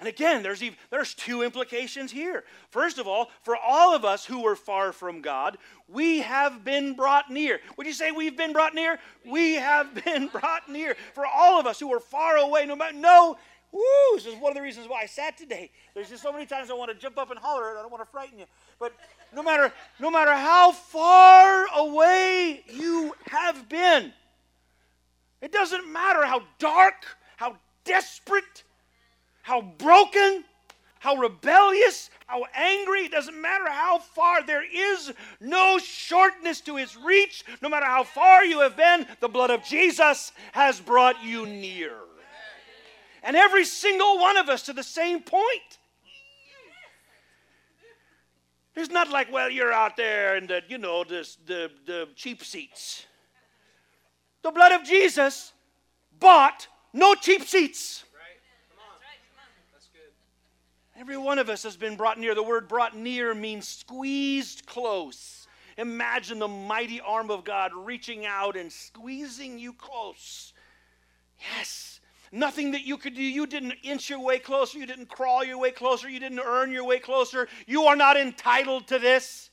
And 0.00 0.08
again, 0.08 0.42
there's, 0.42 0.62
even, 0.62 0.76
there's 0.90 1.14
two 1.14 1.42
implications 1.42 2.10
here. 2.10 2.44
First 2.70 2.98
of 2.98 3.06
all, 3.06 3.30
for 3.42 3.56
all 3.56 3.94
of 3.94 4.04
us 4.04 4.24
who 4.24 4.42
were 4.42 4.56
far 4.56 4.92
from 4.92 5.20
God, 5.20 5.56
we 5.88 6.20
have 6.20 6.64
been 6.64 6.94
brought 6.94 7.30
near. 7.30 7.60
Would 7.76 7.86
you 7.86 7.92
say 7.92 8.10
we've 8.10 8.36
been 8.36 8.52
brought 8.52 8.74
near? 8.74 8.98
We 9.24 9.54
have 9.54 9.94
been 10.04 10.26
brought 10.28 10.68
near. 10.68 10.96
For 11.14 11.24
all 11.26 11.60
of 11.60 11.66
us 11.66 11.78
who 11.78 11.88
were 11.88 12.00
far 12.00 12.36
away, 12.36 12.66
no 12.66 12.74
matter, 12.74 12.96
no, 12.96 13.36
woo, 13.70 13.82
this 14.14 14.26
is 14.26 14.34
one 14.34 14.50
of 14.50 14.56
the 14.56 14.62
reasons 14.62 14.88
why 14.88 15.02
I 15.02 15.06
sat 15.06 15.36
today. 15.36 15.70
There's 15.94 16.08
just 16.08 16.22
so 16.22 16.32
many 16.32 16.46
times 16.46 16.70
I 16.70 16.74
want 16.74 16.90
to 16.90 16.96
jump 16.96 17.18
up 17.18 17.30
and 17.30 17.38
holler, 17.38 17.76
I 17.78 17.82
don't 17.82 17.90
want 17.90 18.04
to 18.04 18.10
frighten 18.10 18.38
you. 18.38 18.46
But 18.78 18.92
no 19.34 19.42
matter, 19.42 19.72
no 20.00 20.10
matter 20.10 20.32
how 20.32 20.72
far 20.72 21.66
away 21.76 22.64
you 22.72 23.14
have 23.28 23.68
been, 23.68 24.12
it 25.40 25.52
doesn't 25.52 25.92
matter 25.92 26.24
how 26.24 26.42
dark, 26.58 27.04
how 27.36 27.56
desperate, 27.84 28.64
how 29.44 29.60
broken, 29.60 30.42
how 31.00 31.16
rebellious, 31.16 32.08
how 32.26 32.46
angry, 32.54 33.00
it 33.00 33.12
doesn't 33.12 33.38
matter 33.38 33.68
how 33.68 33.98
far, 33.98 34.42
there 34.42 34.64
is 34.64 35.12
no 35.38 35.78
shortness 35.78 36.62
to 36.62 36.76
his 36.76 36.96
reach. 36.96 37.44
No 37.60 37.68
matter 37.68 37.84
how 37.84 38.04
far 38.04 38.42
you 38.42 38.60
have 38.60 38.74
been, 38.74 39.06
the 39.20 39.28
blood 39.28 39.50
of 39.50 39.62
Jesus 39.62 40.32
has 40.52 40.80
brought 40.80 41.22
you 41.22 41.44
near. 41.44 41.92
And 43.22 43.36
every 43.36 43.66
single 43.66 44.18
one 44.18 44.38
of 44.38 44.48
us 44.48 44.62
to 44.62 44.72
the 44.72 44.82
same 44.82 45.20
point. 45.20 45.78
It's 48.74 48.90
not 48.90 49.10
like, 49.10 49.30
well, 49.30 49.50
you're 49.50 49.74
out 49.74 49.98
there 49.98 50.36
in 50.36 50.46
the, 50.46 50.62
you 50.68 50.78
know, 50.78 51.04
this, 51.04 51.36
the, 51.44 51.70
the 51.84 52.08
cheap 52.16 52.42
seats. 52.42 53.04
The 54.42 54.50
blood 54.50 54.72
of 54.72 54.84
Jesus 54.84 55.52
bought 56.18 56.66
no 56.94 57.14
cheap 57.14 57.42
seats. 57.42 58.04
Every 60.98 61.16
one 61.16 61.38
of 61.38 61.48
us 61.48 61.64
has 61.64 61.76
been 61.76 61.96
brought 61.96 62.18
near. 62.18 62.34
The 62.34 62.42
word 62.42 62.68
brought 62.68 62.96
near 62.96 63.34
means 63.34 63.66
squeezed 63.66 64.64
close. 64.66 65.48
Imagine 65.76 66.38
the 66.38 66.48
mighty 66.48 67.00
arm 67.00 67.30
of 67.30 67.44
God 67.44 67.72
reaching 67.74 68.26
out 68.26 68.56
and 68.56 68.72
squeezing 68.72 69.58
you 69.58 69.72
close. 69.72 70.52
Yes. 71.56 72.00
Nothing 72.30 72.72
that 72.72 72.82
you 72.82 72.96
could 72.96 73.14
do. 73.14 73.22
You 73.22 73.46
didn't 73.46 73.74
inch 73.82 74.08
your 74.08 74.20
way 74.20 74.38
closer. 74.38 74.78
You 74.78 74.86
didn't 74.86 75.08
crawl 75.08 75.44
your 75.44 75.58
way 75.58 75.72
closer. 75.72 76.08
You 76.08 76.20
didn't 76.20 76.40
earn 76.40 76.70
your 76.70 76.84
way 76.84 76.98
closer. 76.98 77.48
You 77.66 77.84
are 77.84 77.96
not 77.96 78.16
entitled 78.16 78.86
to 78.88 78.98
this. 78.98 79.50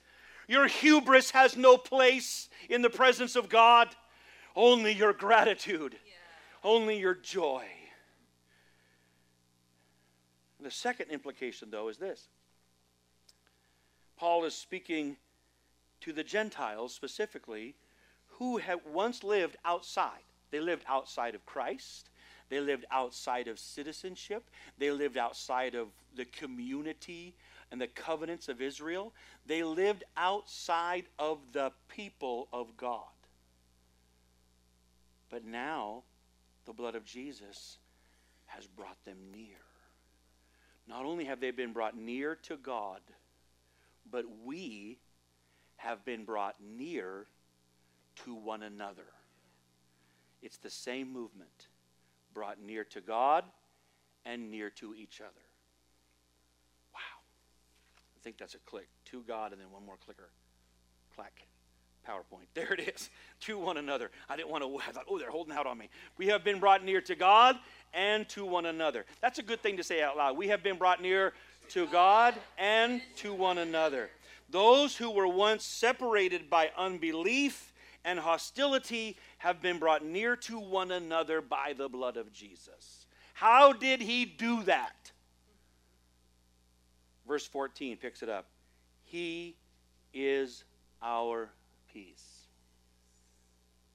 Your 0.48 0.68
hubris 0.68 1.32
has 1.32 1.56
no 1.56 1.78
place 1.78 2.50
in 2.70 2.82
the 2.82 2.90
presence 2.90 3.36
of 3.36 3.50
God. 3.50 3.88
Only 4.56 4.94
your 4.94 5.14
gratitude, 5.14 5.96
yeah. 6.06 6.12
only 6.64 7.00
your 7.00 7.14
joy. 7.16 7.66
The 10.62 10.72
second 10.72 11.10
implication, 11.10 11.70
though, 11.72 11.88
is 11.88 11.98
this 11.98 12.28
Paul 14.16 14.46
is 14.46 14.54
speaking 14.54 15.18
to 16.02 16.14
the 16.14 16.24
Gentiles 16.24 16.94
specifically 16.94 17.76
who 18.28 18.58
had 18.58 18.80
once 18.86 19.24
lived 19.24 19.58
outside. 19.66 20.24
They 20.52 20.60
lived 20.60 20.84
outside 20.88 21.36
of 21.36 21.46
Christ. 21.46 22.10
They 22.50 22.60
lived 22.60 22.86
outside 22.92 23.48
of 23.48 23.60
citizenship. 23.60 24.44
They 24.78 24.92
lived 24.92 25.18
outside 25.18 25.74
of 25.74 25.88
the 26.16 26.26
community 26.26 27.34
and 27.72 27.80
the 27.80 27.88
covenants 27.88 28.50
of 28.50 28.62
Israel. 28.62 29.14
They 29.46 29.64
lived 29.64 30.04
outside 30.18 31.06
of 31.18 31.40
the 31.54 31.72
people 31.88 32.48
of 32.52 32.76
God. 32.78 33.06
But 35.30 35.46
now, 35.46 36.04
the 36.66 36.74
blood 36.74 36.96
of 36.96 37.06
Jesus 37.06 37.78
has 38.48 38.68
brought 38.68 39.04
them 39.06 39.18
near. 39.34 39.71
Not 40.92 41.06
only 41.06 41.24
have 41.24 41.40
they 41.40 41.52
been 41.52 41.72
brought 41.72 41.98
near 41.98 42.36
to 42.44 42.58
God, 42.58 43.00
but 44.12 44.26
we 44.44 45.00
have 45.78 46.04
been 46.04 46.26
brought 46.26 46.56
near 46.62 47.28
to 48.26 48.36
one 48.36 48.62
another. 48.62 49.06
It's 50.42 50.58
the 50.58 50.70
same 50.70 51.12
movement 51.14 51.68
brought 52.34 52.62
near 52.62 52.84
to 52.84 53.00
God 53.00 53.46
and 54.26 54.52
near 54.52 54.70
to 54.72 54.94
each 54.94 55.22
other. 55.22 55.32
Wow. 56.94 57.22
I 58.18 58.20
think 58.22 58.38
that's 58.38 58.56
a 58.56 58.60
click. 58.60 58.90
To 59.06 59.24
God 59.26 59.54
and 59.54 59.62
then 59.62 59.72
one 59.72 59.86
more 59.86 59.98
clicker. 60.04 60.30
Clack. 61.16 61.48
PowerPoint. 62.08 62.46
There 62.54 62.74
it 62.74 62.94
is. 62.96 63.10
To 63.42 63.58
one 63.58 63.78
another. 63.78 64.12
I 64.30 64.36
didn't 64.36 64.50
want 64.50 64.64
to, 64.64 64.78
I 64.90 64.92
thought, 64.92 65.06
oh, 65.10 65.18
they're 65.18 65.32
holding 65.32 65.54
out 65.54 65.66
on 65.66 65.78
me. 65.78 65.90
We 66.18 66.28
have 66.28 66.44
been 66.44 66.60
brought 66.60 66.84
near 66.84 67.02
to 67.02 67.16
God 67.16 67.58
and 67.94 68.28
to 68.30 68.46
one 68.46 68.66
another. 68.66 69.06
That's 69.22 69.40
a 69.40 69.44
good 69.44 69.62
thing 69.62 69.78
to 69.78 69.84
say 69.84 70.02
out 70.02 70.18
loud. 70.18 70.38
We 70.38 70.48
have 70.50 70.64
been 70.64 70.78
brought 70.78 71.02
near 71.02 71.34
to 71.70 71.88
God 71.88 72.36
and 72.58 73.02
to 73.18 73.34
one 73.34 73.58
another. 73.58 74.10
Those 74.50 74.98
who 74.98 75.10
were 75.10 75.28
once 75.28 75.64
separated 75.64 76.50
by 76.50 76.72
unbelief 76.78 77.74
and 78.04 78.20
hostility 78.20 79.18
have 79.38 79.62
been 79.62 79.80
brought 79.80 80.04
near 80.04 80.36
to 80.36 80.60
one 80.60 80.92
another 80.92 81.42
by 81.42 81.74
the 81.78 81.88
blood 81.88 82.18
of 82.18 82.34
Jesus. 82.34 83.06
How 83.34 83.74
did 83.74 84.02
he 84.02 84.26
do 84.26 84.64
that? 84.64 85.12
Verse 87.28 87.48
14 87.48 87.98
picks 87.98 88.22
it 88.22 88.30
up. 88.30 88.48
He 89.04 89.56
is 90.14 90.64
our 91.02 91.50
peace. 91.94 92.48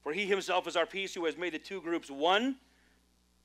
For 0.03 0.12
he 0.12 0.26
himself 0.26 0.67
is 0.69 0.76
our 0.76 0.87
peace, 0.87 1.15
who 1.15 1.25
has 1.25 1.37
made 1.37 1.53
the 1.53 1.59
two 1.59 1.81
groups 1.81 2.11
one 2.11 2.57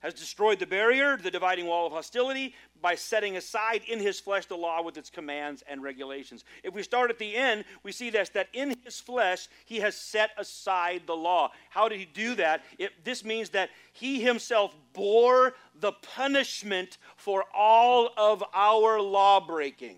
has 0.01 0.13
destroyed 0.15 0.59
the 0.59 0.65
barrier, 0.65 1.15
the 1.15 1.31
dividing 1.31 1.67
wall 1.67 1.85
of 1.85 1.93
hostility, 1.93 2.55
by 2.81 2.95
setting 2.95 3.37
aside 3.37 3.83
in 3.87 3.99
his 3.99 4.19
flesh 4.19 4.47
the 4.47 4.57
law 4.57 4.81
with 4.81 4.97
its 4.97 5.11
commands 5.11 5.63
and 5.69 5.83
regulations. 5.83 6.43
If 6.63 6.73
we 6.73 6.81
start 6.81 7.11
at 7.11 7.19
the 7.19 7.35
end, 7.35 7.65
we 7.83 7.91
see 7.91 8.09
this 8.09 8.29
that 8.29 8.49
in 8.53 8.75
his 8.83 8.99
flesh 8.99 9.47
he 9.65 9.79
has 9.79 9.95
set 9.95 10.31
aside 10.37 11.03
the 11.05 11.15
law. 11.15 11.51
How 11.69 11.87
did 11.87 11.99
he 11.99 12.05
do 12.05 12.33
that? 12.35 12.63
It, 12.79 13.05
this 13.05 13.23
means 13.23 13.49
that 13.49 13.69
he 13.93 14.21
himself 14.21 14.75
bore 14.93 15.53
the 15.79 15.91
punishment 15.91 16.97
for 17.15 17.45
all 17.53 18.09
of 18.17 18.43
our 18.55 18.99
law 18.99 19.39
breaking. 19.39 19.97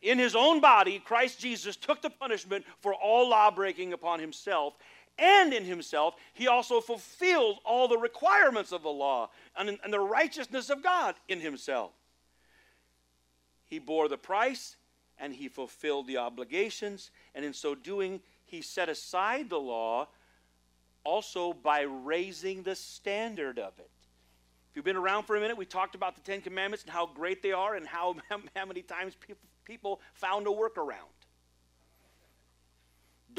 In 0.00 0.18
his 0.18 0.36
own 0.36 0.60
body, 0.60 0.98
Christ 0.98 1.40
Jesus 1.40 1.76
took 1.76 2.02
the 2.02 2.10
punishment 2.10 2.64
for 2.80 2.94
all 2.94 3.28
law 3.30 3.50
breaking 3.50 3.92
upon 3.92 4.20
himself 4.20 4.74
and 5.18 5.52
in 5.52 5.64
himself, 5.64 6.14
he 6.32 6.46
also 6.46 6.80
fulfilled 6.80 7.58
all 7.64 7.88
the 7.88 7.98
requirements 7.98 8.70
of 8.70 8.82
the 8.82 8.88
law 8.88 9.30
and, 9.56 9.78
and 9.82 9.92
the 9.92 10.00
righteousness 10.00 10.70
of 10.70 10.82
God 10.82 11.16
in 11.26 11.40
himself. 11.40 11.90
He 13.66 13.78
bore 13.78 14.08
the 14.08 14.16
price 14.16 14.76
and 15.18 15.34
he 15.34 15.48
fulfilled 15.48 16.06
the 16.06 16.18
obligations, 16.18 17.10
and 17.34 17.44
in 17.44 17.52
so 17.52 17.74
doing, 17.74 18.20
he 18.44 18.62
set 18.62 18.88
aside 18.88 19.50
the 19.50 19.58
law 19.58 20.06
also 21.02 21.52
by 21.52 21.80
raising 21.80 22.62
the 22.62 22.76
standard 22.76 23.58
of 23.58 23.76
it. 23.80 23.90
If 24.70 24.76
you've 24.76 24.84
been 24.84 24.94
around 24.94 25.24
for 25.24 25.34
a 25.34 25.40
minute, 25.40 25.56
we 25.56 25.66
talked 25.66 25.96
about 25.96 26.14
the 26.14 26.20
Ten 26.20 26.40
Commandments 26.40 26.84
and 26.84 26.92
how 26.92 27.06
great 27.06 27.42
they 27.42 27.50
are 27.50 27.74
and 27.74 27.84
how, 27.84 28.14
how 28.54 28.64
many 28.64 28.82
times 28.82 29.16
people, 29.16 29.48
people 29.68 30.00
found 30.14 30.46
a 30.46 30.50
workaround. 30.50 31.14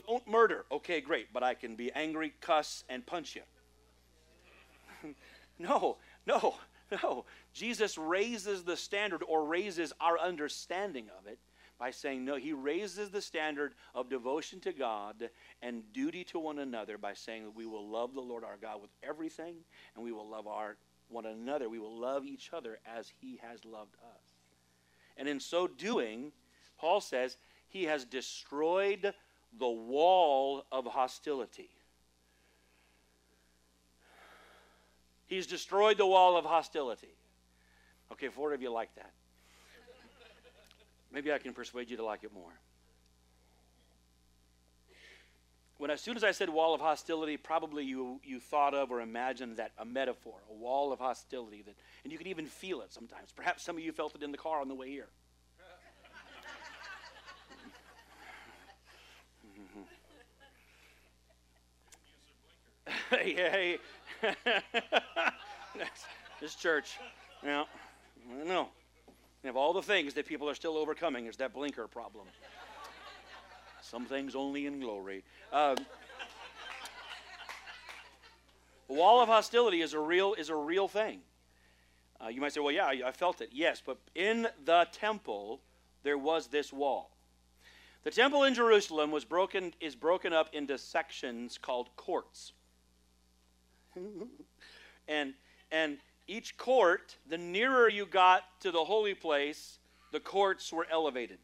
Don't 0.07 0.25
murder. 0.27 0.65
Okay, 0.71 1.01
great, 1.01 1.33
but 1.33 1.43
I 1.43 1.55
can 1.55 1.75
be 1.75 1.91
angry, 1.91 2.33
cuss, 2.39 2.83
and 2.87 3.05
punch 3.05 3.35
you. 3.35 5.13
no, 5.59 5.97
no, 6.25 6.55
no. 6.91 7.25
Jesus 7.53 7.97
raises 7.97 8.63
the 8.63 8.77
standard 8.77 9.23
or 9.27 9.45
raises 9.45 9.91
our 9.99 10.17
understanding 10.19 11.07
of 11.19 11.27
it 11.27 11.39
by 11.79 11.91
saying, 11.91 12.25
no, 12.25 12.35
he 12.35 12.53
raises 12.53 13.09
the 13.09 13.21
standard 13.21 13.73
of 13.95 14.09
devotion 14.09 14.59
to 14.59 14.73
God 14.73 15.29
and 15.61 15.81
duty 15.93 16.23
to 16.25 16.37
one 16.37 16.59
another 16.59 16.97
by 16.97 17.13
saying 17.13 17.45
that 17.45 17.55
we 17.55 17.65
will 17.65 17.89
love 17.89 18.13
the 18.13 18.21
Lord 18.21 18.43
our 18.43 18.57
God 18.61 18.81
with 18.81 18.91
everything 19.01 19.55
and 19.95 20.03
we 20.03 20.11
will 20.11 20.29
love 20.29 20.45
our 20.45 20.75
one 21.07 21.25
another. 21.25 21.69
We 21.69 21.79
will 21.79 21.97
love 21.97 22.25
each 22.25 22.51
other 22.53 22.79
as 22.85 23.11
he 23.21 23.39
has 23.41 23.65
loved 23.65 23.95
us. 23.95 24.28
And 25.19 25.27
in 25.27 25.39
so 25.39 25.67
doing, 25.67 26.31
Paul 26.79 27.01
says, 27.01 27.37
he 27.67 27.83
has 27.83 28.05
destroyed 28.05 29.13
the 29.59 29.67
wall 29.67 30.65
of 30.71 30.85
hostility. 30.85 31.69
He's 35.27 35.45
destroyed 35.45 35.97
the 35.97 36.07
wall 36.07 36.37
of 36.37 36.45
hostility. 36.45 37.13
Okay, 38.13 38.29
four 38.29 38.53
of 38.53 38.61
you 38.61 38.71
like 38.71 38.95
that. 38.95 39.11
Maybe 41.11 41.31
I 41.33 41.37
can 41.37 41.53
persuade 41.53 41.89
you 41.91 41.97
to 41.97 42.05
like 42.05 42.23
it 42.23 42.33
more. 42.33 42.53
When 45.79 45.89
as 45.89 46.01
soon 46.01 46.15
as 46.17 46.25
I 46.25 46.31
said 46.31 46.49
wall 46.49 46.73
of 46.75 46.81
hostility, 46.81 47.37
probably 47.37 47.85
you, 47.85 48.19
you 48.25 48.41
thought 48.41 48.73
of 48.73 48.91
or 48.91 48.99
imagined 48.99 49.55
that 49.57 49.71
a 49.77 49.85
metaphor, 49.85 50.35
a 50.51 50.53
wall 50.53 50.91
of 50.91 50.99
hostility 50.99 51.61
that 51.61 51.75
and 52.03 52.11
you 52.11 52.17
could 52.17 52.27
even 52.27 52.47
feel 52.47 52.81
it 52.81 52.91
sometimes. 52.91 53.31
Perhaps 53.31 53.63
some 53.63 53.77
of 53.77 53.83
you 53.83 53.93
felt 53.93 54.13
it 54.13 54.21
in 54.21 54.33
the 54.33 54.37
car 54.37 54.59
on 54.59 54.67
the 54.67 54.75
way 54.75 54.89
here. 54.89 55.07
hey, 63.11 63.77
this 66.41 66.55
church, 66.55 66.97
know, 67.41 67.65
I 68.29 68.43
know. 68.43 68.67
of 69.45 69.55
all 69.55 69.71
the 69.71 69.81
things 69.81 70.13
that 70.15 70.25
people 70.27 70.49
are 70.49 70.55
still 70.55 70.75
overcoming, 70.75 71.27
is 71.27 71.37
that 71.37 71.53
blinker 71.53 71.87
problem. 71.87 72.25
Some 73.89 74.05
things 74.05 74.35
only 74.35 74.67
in 74.67 74.79
glory. 74.79 75.23
Um, 75.51 75.75
the 78.87 78.93
wall 78.93 79.19
of 79.19 79.29
hostility 79.29 79.81
is 79.81 79.93
a 79.93 79.99
real 79.99 80.35
is 80.35 80.49
a 80.49 80.55
real 80.55 80.87
thing. 80.87 81.21
Uh, 82.23 82.27
you 82.27 82.39
might 82.39 82.53
say, 82.53 82.59
"Well, 82.59 82.71
yeah, 82.71 82.85
I 82.85 83.11
felt 83.11 83.41
it." 83.41 83.49
Yes, 83.51 83.81
but 83.83 83.97
in 84.13 84.47
the 84.63 84.87
temple 84.91 85.61
there 86.03 86.19
was 86.19 86.47
this 86.47 86.71
wall. 86.71 87.09
The 88.03 88.11
temple 88.11 88.43
in 88.43 88.53
Jerusalem 88.53 89.09
was 89.09 89.25
broken 89.25 89.73
is 89.79 89.95
broken 89.95 90.33
up 90.33 90.53
into 90.53 90.77
sections 90.77 91.57
called 91.57 91.89
courts. 91.95 92.53
and 95.07 95.33
and 95.71 95.97
each 96.27 96.57
court, 96.57 97.17
the 97.27 97.39
nearer 97.39 97.89
you 97.89 98.05
got 98.05 98.43
to 98.59 98.69
the 98.69 98.83
holy 98.85 99.15
place, 99.15 99.79
the 100.11 100.19
courts 100.19 100.71
were 100.71 100.85
elevated. 100.91 101.39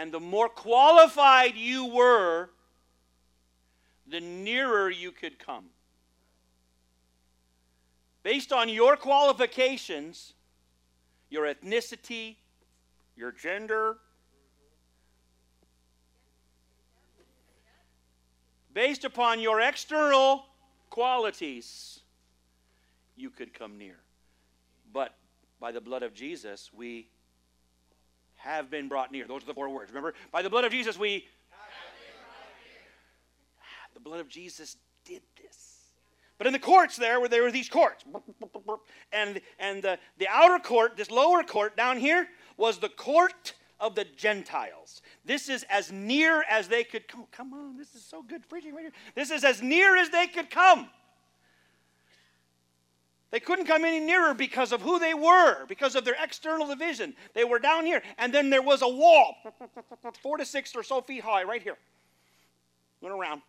And 0.00 0.10
the 0.10 0.18
more 0.18 0.48
qualified 0.48 1.56
you 1.56 1.84
were, 1.84 2.48
the 4.06 4.18
nearer 4.18 4.88
you 4.88 5.12
could 5.12 5.38
come. 5.38 5.66
Based 8.22 8.50
on 8.50 8.70
your 8.70 8.96
qualifications, 8.96 10.32
your 11.28 11.44
ethnicity, 11.44 12.36
your 13.14 13.30
gender, 13.30 13.98
based 18.72 19.04
upon 19.04 19.38
your 19.38 19.60
external 19.60 20.46
qualities, 20.88 22.00
you 23.18 23.28
could 23.28 23.52
come 23.52 23.76
near. 23.76 23.98
But 24.94 25.14
by 25.60 25.72
the 25.72 25.80
blood 25.82 26.02
of 26.02 26.14
Jesus, 26.14 26.70
we 26.72 27.10
have 28.42 28.70
been 28.70 28.88
brought 28.88 29.12
near. 29.12 29.26
Those 29.26 29.42
are 29.42 29.46
the 29.46 29.54
four 29.54 29.68
words. 29.68 29.90
Remember? 29.90 30.14
By 30.32 30.42
the 30.42 30.50
blood 30.50 30.64
of 30.64 30.72
Jesus, 30.72 30.98
we. 30.98 31.26
Ah, 31.52 31.56
the 33.94 34.00
blood 34.00 34.20
of 34.20 34.28
Jesus 34.28 34.76
did 35.04 35.22
this. 35.40 35.76
But 36.38 36.46
in 36.46 36.52
the 36.54 36.58
courts 36.58 36.96
there, 36.96 37.20
where 37.20 37.28
there 37.28 37.42
were 37.42 37.52
these 37.52 37.68
courts, 37.68 38.04
and 39.12 39.40
and 39.58 39.82
the, 39.82 39.98
the 40.18 40.26
outer 40.28 40.58
court, 40.58 40.96
this 40.96 41.10
lower 41.10 41.42
court 41.42 41.76
down 41.76 41.98
here, 41.98 42.28
was 42.56 42.78
the 42.78 42.88
court 42.88 43.54
of 43.78 43.94
the 43.94 44.04
Gentiles. 44.16 45.02
This 45.24 45.50
is 45.50 45.64
as 45.68 45.92
near 45.92 46.42
as 46.48 46.68
they 46.68 46.82
could 46.84 47.08
come. 47.08 47.26
Come 47.30 47.52
on, 47.52 47.76
this 47.76 47.94
is 47.94 48.02
so 48.02 48.22
good 48.22 48.48
preaching 48.48 48.74
right 48.74 48.84
here. 48.84 48.92
This 49.14 49.30
is 49.30 49.44
as 49.44 49.60
near 49.60 49.96
as 49.96 50.08
they 50.08 50.26
could 50.26 50.50
come. 50.50 50.88
They 53.30 53.40
couldn't 53.40 53.66
come 53.66 53.84
any 53.84 54.00
nearer 54.00 54.34
because 54.34 54.72
of 54.72 54.82
who 54.82 54.98
they 54.98 55.14
were, 55.14 55.64
because 55.66 55.94
of 55.94 56.04
their 56.04 56.16
external 56.20 56.66
division. 56.66 57.14
They 57.32 57.44
were 57.44 57.60
down 57.60 57.86
here, 57.86 58.02
and 58.18 58.34
then 58.34 58.50
there 58.50 58.62
was 58.62 58.82
a 58.82 58.88
wall, 58.88 59.36
four 60.22 60.36
to 60.36 60.44
six 60.44 60.74
or 60.74 60.82
so 60.82 61.00
feet 61.00 61.22
high, 61.22 61.44
right 61.44 61.62
here. 61.62 61.76
Went 63.00 63.14
around. 63.14 63.42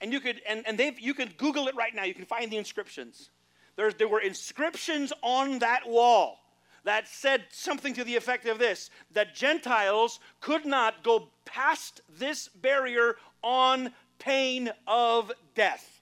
And 0.00 0.12
you 0.12 0.20
could 0.20 0.40
and, 0.48 0.62
and 0.66 0.78
they 0.78 0.94
you 0.98 1.12
could 1.12 1.36
Google 1.36 1.66
it 1.66 1.74
right 1.74 1.92
now. 1.92 2.04
You 2.04 2.14
can 2.14 2.24
find 2.24 2.50
the 2.50 2.56
inscriptions. 2.56 3.30
There, 3.74 3.90
there 3.92 4.08
were 4.08 4.20
inscriptions 4.20 5.12
on 5.22 5.58
that 5.58 5.88
wall 5.88 6.38
that 6.84 7.08
said 7.08 7.44
something 7.50 7.94
to 7.94 8.04
the 8.04 8.14
effect 8.14 8.46
of 8.46 8.58
this 8.58 8.90
that 9.12 9.34
Gentiles 9.34 10.20
could 10.40 10.64
not 10.64 11.02
go 11.02 11.28
past 11.44 12.00
this 12.08 12.48
barrier 12.48 13.16
on 13.42 13.92
pain 14.20 14.70
of 14.86 15.32
death. 15.54 15.97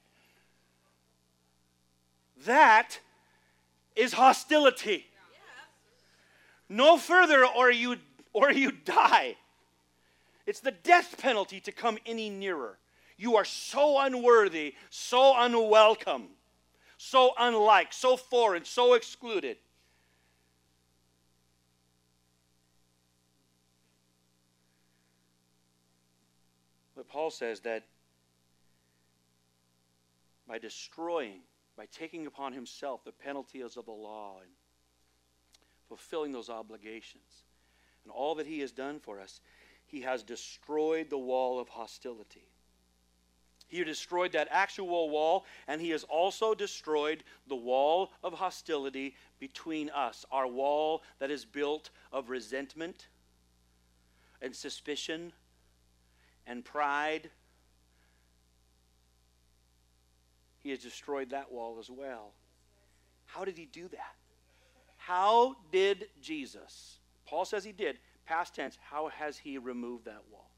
That 2.47 3.01
is 3.95 4.13
hostility. 4.13 5.07
No 6.69 6.97
further 6.97 7.45
or 7.45 7.71
you 7.71 7.97
or 8.33 8.51
you 8.51 8.73
die. 8.73 9.37
It's 10.47 10.61
the 10.61 10.71
death 10.71 11.17
penalty 11.19 11.61
to 11.61 11.73
come 11.73 11.99
any 12.07 12.31
nearer. 12.31 12.79
You 13.17 13.37
are 13.37 13.45
so 13.45 13.99
unworthy, 13.99 14.75
so 14.91 15.35
unwelcome, 15.37 16.29
so 16.99 17.33
unlike, 17.39 17.93
so 17.93 18.17
foreign, 18.17 18.65
so 18.65 18.95
excluded. 18.95 19.57
But 26.95 27.09
Paul 27.09 27.31
says 27.31 27.61
that 27.61 27.85
by 30.47 30.59
destroying 30.59 31.41
by 31.77 31.87
taking 31.87 32.27
upon 32.27 32.53
himself 32.53 33.05
the 33.05 33.13
penalties 33.13 33.77
of 33.77 33.85
the 33.85 33.93
law 33.93 34.39
and 34.41 34.51
fulfilling 35.89 36.33
those 36.33 36.51
obligations. 36.51 37.45
And 38.05 38.13
all 38.13 38.35
that 38.37 38.47
he 38.47 38.61
has 38.61 38.73
done 38.73 39.01
for 39.01 39.21
us, 39.21 39.41
he 39.85 40.01
has 40.03 40.23
destroyed 40.23 41.11
the 41.11 41.19
wall 41.19 41.61
of 41.61 41.69
hostility. 41.69 42.49
He 43.69 43.83
destroyed 43.83 44.33
that 44.33 44.49
actual 44.51 45.11
wall, 45.11 45.45
and 45.67 45.81
he 45.81 45.91
has 45.91 46.05
also 46.05 46.55
destroyed 46.55 47.25
the 47.49 47.57
wall 47.57 48.13
of 48.23 48.35
hostility 48.35 49.17
between 49.41 49.91
us, 49.91 50.25
our 50.31 50.47
wall 50.47 51.03
that 51.19 51.31
is 51.33 51.45
built 51.45 51.91
of 52.13 52.31
resentment 52.31 53.09
and 54.41 54.55
suspicion 54.55 55.33
and 56.47 56.65
pride 56.65 57.31
he 60.67 60.71
has 60.71 60.81
destroyed 60.81 61.31
that 61.31 61.53
wall 61.53 61.77
as 61.79 61.89
well. 61.89 62.33
How 63.27 63.45
did 63.45 63.57
he 63.57 63.67
do 63.67 63.87
that? 63.89 64.17
How 64.97 65.55
did 65.71 66.09
Jesus, 66.21 66.99
Paul 67.25 67.45
says 67.45 67.63
he 67.63 67.71
did, 67.71 67.99
past 68.27 68.57
tense, 68.57 68.77
how 68.83 69.07
has 69.07 69.39
he 69.39 69.59
removed 69.59 70.07
that 70.07 70.23
wall? 70.33 70.51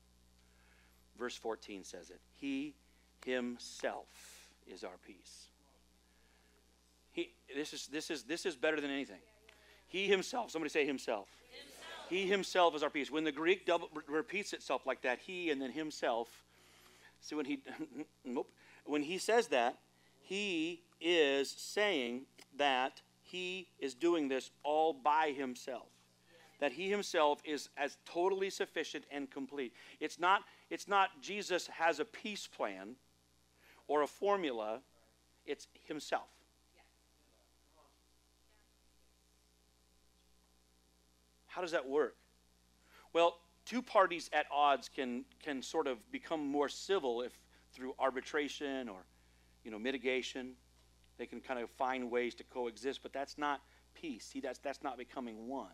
Verse 1.18 1.36
14 1.36 1.84
says 1.84 2.08
it. 2.08 2.20
He 2.32 2.74
himself 3.26 4.48
is 4.66 4.82
our 4.82 4.96
peace. 5.06 5.48
He, 7.12 7.28
this, 7.54 7.74
is, 7.74 7.88
this, 7.88 8.10
is, 8.10 8.22
this 8.22 8.46
is 8.46 8.56
better 8.56 8.80
than 8.80 8.90
anything. 8.90 9.20
He 9.88 10.06
himself, 10.06 10.50
somebody 10.50 10.70
say 10.70 10.86
himself. 10.86 11.28
himself. 11.50 12.08
He 12.08 12.26
himself 12.26 12.74
is 12.74 12.82
our 12.82 12.88
peace. 12.88 13.10
When 13.10 13.24
the 13.24 13.32
Greek 13.32 13.66
double, 13.66 13.90
repeats 14.06 14.54
itself 14.54 14.86
like 14.86 15.02
that, 15.02 15.18
he 15.18 15.50
and 15.50 15.60
then 15.60 15.72
himself, 15.72 16.28
see 17.20 17.34
when 17.34 17.44
he, 17.44 17.60
nope, 18.24 18.50
when 18.86 19.02
he 19.02 19.18
says 19.18 19.48
that, 19.48 19.76
he 20.28 20.82
is 21.00 21.50
saying 21.50 22.26
that 22.58 23.00
he 23.22 23.66
is 23.78 23.94
doing 23.94 24.28
this 24.28 24.50
all 24.62 24.92
by 24.92 25.32
himself. 25.34 25.88
That 26.60 26.72
he 26.72 26.90
himself 26.90 27.40
is 27.46 27.70
as 27.78 27.96
totally 28.04 28.50
sufficient 28.50 29.04
and 29.10 29.30
complete. 29.30 29.72
It's 30.00 30.18
not, 30.18 30.42
it's 30.68 30.86
not 30.86 31.22
Jesus 31.22 31.66
has 31.68 31.98
a 31.98 32.04
peace 32.04 32.46
plan 32.46 32.96
or 33.86 34.02
a 34.02 34.06
formula, 34.06 34.80
it's 35.46 35.66
himself. 35.86 36.28
How 41.46 41.62
does 41.62 41.72
that 41.72 41.88
work? 41.88 42.16
Well, 43.14 43.38
two 43.64 43.80
parties 43.80 44.28
at 44.34 44.44
odds 44.52 44.90
can, 44.94 45.24
can 45.42 45.62
sort 45.62 45.86
of 45.86 45.96
become 46.12 46.46
more 46.46 46.68
civil 46.68 47.22
if 47.22 47.32
through 47.72 47.94
arbitration 47.98 48.90
or 48.90 48.98
you 49.64 49.70
know, 49.70 49.78
mitigation. 49.78 50.52
They 51.18 51.26
can 51.26 51.40
kind 51.40 51.60
of 51.60 51.70
find 51.70 52.10
ways 52.10 52.34
to 52.36 52.44
coexist, 52.44 53.02
but 53.02 53.12
that's 53.12 53.38
not 53.38 53.60
peace. 53.94 54.24
See, 54.24 54.40
that's, 54.40 54.58
that's 54.58 54.82
not 54.82 54.96
becoming 54.96 55.48
one. 55.48 55.66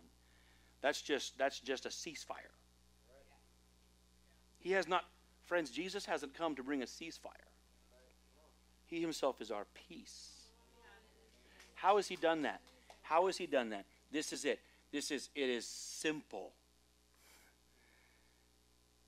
That's 0.81 1.01
just, 1.01 1.37
that's 1.37 1.59
just 1.59 1.85
a 1.85 1.89
ceasefire. 1.89 2.53
He 4.59 4.71
has 4.71 4.87
not, 4.87 5.05
friends, 5.45 5.69
Jesus 5.69 6.05
hasn't 6.05 6.33
come 6.33 6.55
to 6.55 6.63
bring 6.63 6.81
a 6.81 6.85
ceasefire. 6.85 7.49
He 8.87 9.01
himself 9.01 9.41
is 9.41 9.51
our 9.51 9.65
peace. 9.87 10.29
How 11.75 11.97
has 11.97 12.07
he 12.07 12.15
done 12.15 12.43
that? 12.43 12.61
How 13.03 13.27
has 13.27 13.37
he 13.37 13.45
done 13.45 13.69
that? 13.69 13.85
This 14.11 14.33
is 14.33 14.45
it. 14.45 14.59
This 14.91 15.11
is, 15.11 15.29
it 15.35 15.49
is 15.49 15.65
simple. 15.65 16.51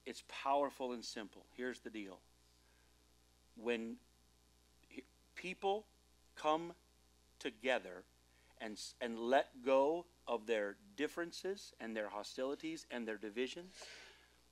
It's 0.05 0.23
powerful 0.27 0.93
and 0.93 1.03
simple. 1.03 1.43
Here's 1.55 1.79
the 1.79 1.89
deal. 1.89 2.19
When 3.55 3.95
people 5.37 5.85
come 6.35 6.73
together 7.39 8.03
and, 8.59 8.77
and 8.99 9.17
let 9.17 9.47
go 9.63 10.05
of 10.27 10.45
their 10.45 10.75
differences 10.97 11.73
and 11.79 11.95
their 11.95 12.09
hostilities 12.09 12.85
and 12.91 13.07
their 13.07 13.17
divisions, 13.17 13.73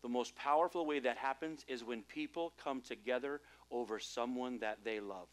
the 0.01 0.09
most 0.09 0.35
powerful 0.35 0.85
way 0.85 0.99
that 0.99 1.17
happens 1.17 1.65
is 1.67 1.83
when 1.83 2.03
people 2.03 2.53
come 2.63 2.81
together 2.81 3.41
over 3.71 3.99
someone 3.99 4.59
that 4.59 4.79
they 4.83 4.99
love. 4.99 5.27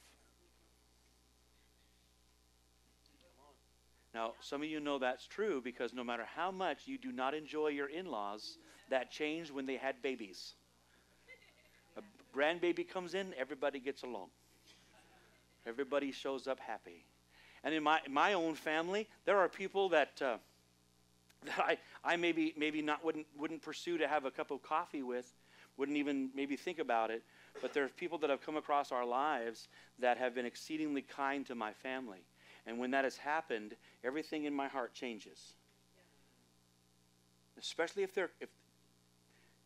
Now, 4.14 4.32
some 4.40 4.62
of 4.62 4.68
you 4.68 4.80
know 4.80 4.98
that's 4.98 5.26
true 5.26 5.60
because 5.62 5.94
no 5.94 6.04
matter 6.04 6.26
how 6.34 6.50
much 6.50 6.86
you 6.86 6.98
do 6.98 7.12
not 7.12 7.34
enjoy 7.34 7.68
your 7.68 7.88
in 7.88 8.06
laws, 8.06 8.58
that 8.90 9.10
changed 9.10 9.50
when 9.50 9.64
they 9.64 9.76
had 9.76 10.02
babies. 10.02 10.52
A 11.96 12.02
grandbaby 12.36 12.86
comes 12.86 13.14
in, 13.14 13.34
everybody 13.38 13.78
gets 13.78 14.02
along. 14.02 14.28
Everybody 15.66 16.12
shows 16.12 16.46
up 16.46 16.60
happy. 16.60 17.04
And 17.64 17.74
in 17.74 17.82
my, 17.82 18.00
my 18.08 18.32
own 18.32 18.54
family, 18.54 19.08
there 19.24 19.38
are 19.38 19.48
people 19.48 19.88
that, 19.90 20.20
uh, 20.20 20.36
that 21.44 21.58
I, 21.58 21.78
I 22.04 22.16
maybe, 22.16 22.54
maybe 22.56 22.82
not 22.82 23.04
wouldn't, 23.04 23.26
wouldn't 23.38 23.62
pursue 23.62 23.98
to 23.98 24.08
have 24.08 24.24
a 24.24 24.30
cup 24.30 24.50
of 24.50 24.62
coffee 24.62 25.02
with, 25.02 25.32
wouldn't 25.76 25.96
even 25.96 26.30
maybe 26.34 26.56
think 26.56 26.78
about 26.78 27.10
it. 27.10 27.22
But 27.60 27.72
there's 27.72 27.92
people 27.92 28.18
that 28.18 28.30
have 28.30 28.44
come 28.44 28.56
across 28.56 28.92
our 28.92 29.04
lives 29.04 29.68
that 29.98 30.18
have 30.18 30.34
been 30.34 30.46
exceedingly 30.46 31.02
kind 31.02 31.46
to 31.46 31.54
my 31.54 31.72
family. 31.72 32.24
And 32.66 32.78
when 32.78 32.90
that 32.92 33.04
has 33.04 33.16
happened, 33.16 33.74
everything 34.04 34.44
in 34.44 34.54
my 34.54 34.68
heart 34.68 34.94
changes. 34.94 35.54
Especially 37.58 38.02
if 38.02 38.14
they're, 38.14 38.30
if, 38.40 38.48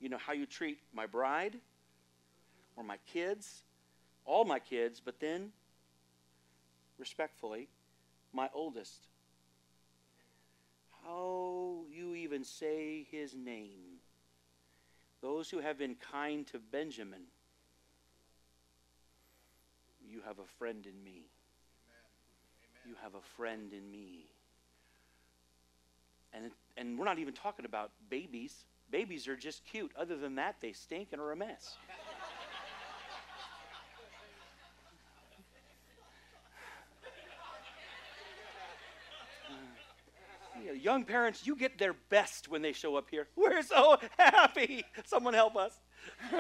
you 0.01 0.09
know, 0.09 0.19
how 0.19 0.33
you 0.33 0.47
treat 0.47 0.79
my 0.93 1.07
bride 1.07 1.57
or 2.77 2.85
my 2.85 2.99
kids, 3.13 3.63
all 4.25 4.45
my 4.45 4.59
kids, 4.59 5.01
but 5.03 5.21
then 5.21 5.53
respectfully, 6.99 7.69
my 8.33 8.49
oldest. 8.55 9.07
How 11.05 11.85
you 11.93 12.15
even 12.15 12.45
say 12.45 13.07
his 13.11 13.35
name. 13.35 14.01
Those 15.23 15.49
who 15.51 15.61
have 15.61 15.79
been 15.79 15.97
kind 16.13 16.47
to 16.49 16.59
Benjamin, 16.59 17.23
you 20.09 20.21
have 20.27 20.39
a 20.39 20.47
friend 20.59 20.87
in 20.87 21.03
me. 21.03 21.27
You 22.87 22.95
have 23.03 23.15
a 23.15 23.23
friend 23.37 23.73
in 23.73 23.91
me. 23.91 24.27
And, 26.33 26.51
and 26.77 26.99
we're 26.99 27.05
not 27.05 27.19
even 27.19 27.35
talking 27.35 27.65
about 27.65 27.91
babies. 28.11 28.65
Babies 28.91 29.27
are 29.27 29.37
just 29.37 29.65
cute. 29.65 29.91
Other 29.99 30.17
than 30.17 30.37
that, 30.37 30.57
they 30.61 30.73
stink 30.73 31.09
and 31.13 31.21
are 31.21 31.33
a 31.33 31.37
mess. 31.37 31.77
Young 40.75 41.05
parents, 41.05 41.47
you 41.47 41.57
get 41.57 41.79
their 41.79 41.95
best 42.09 42.49
when 42.49 42.63
they 42.63 42.73
show 42.73 42.97
up 42.97 43.09
here. 43.11 43.29
We're 43.37 43.63
so 43.63 43.99
happy. 44.19 44.85
Someone 45.05 45.35
help 45.35 45.57
us. 45.57 45.79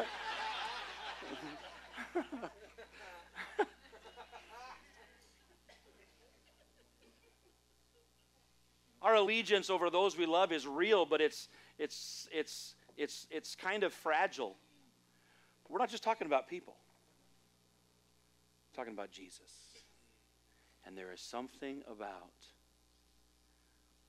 Our 9.03 9.15
allegiance 9.15 9.71
over 9.71 9.89
those 9.89 10.17
we 10.17 10.27
love 10.27 10.51
is 10.51 10.67
real, 10.67 11.07
but 11.07 11.21
it's 11.21 11.49
it's 11.79 12.29
it's 12.33 12.75
it's 12.97 13.29
it's 13.31 13.55
kind 13.55 13.85
of 13.85 13.93
fragile. 13.93 14.57
We're 15.69 15.79
not 15.79 15.91
just 15.91 16.03
talking 16.03 16.27
about 16.27 16.49
people. 16.49 16.75
We're 18.73 18.83
talking 18.83 18.95
about 18.95 19.11
Jesus 19.11 19.51
And 20.85 20.97
there 20.97 21.12
is 21.12 21.21
something 21.21 21.83
about 21.91 22.33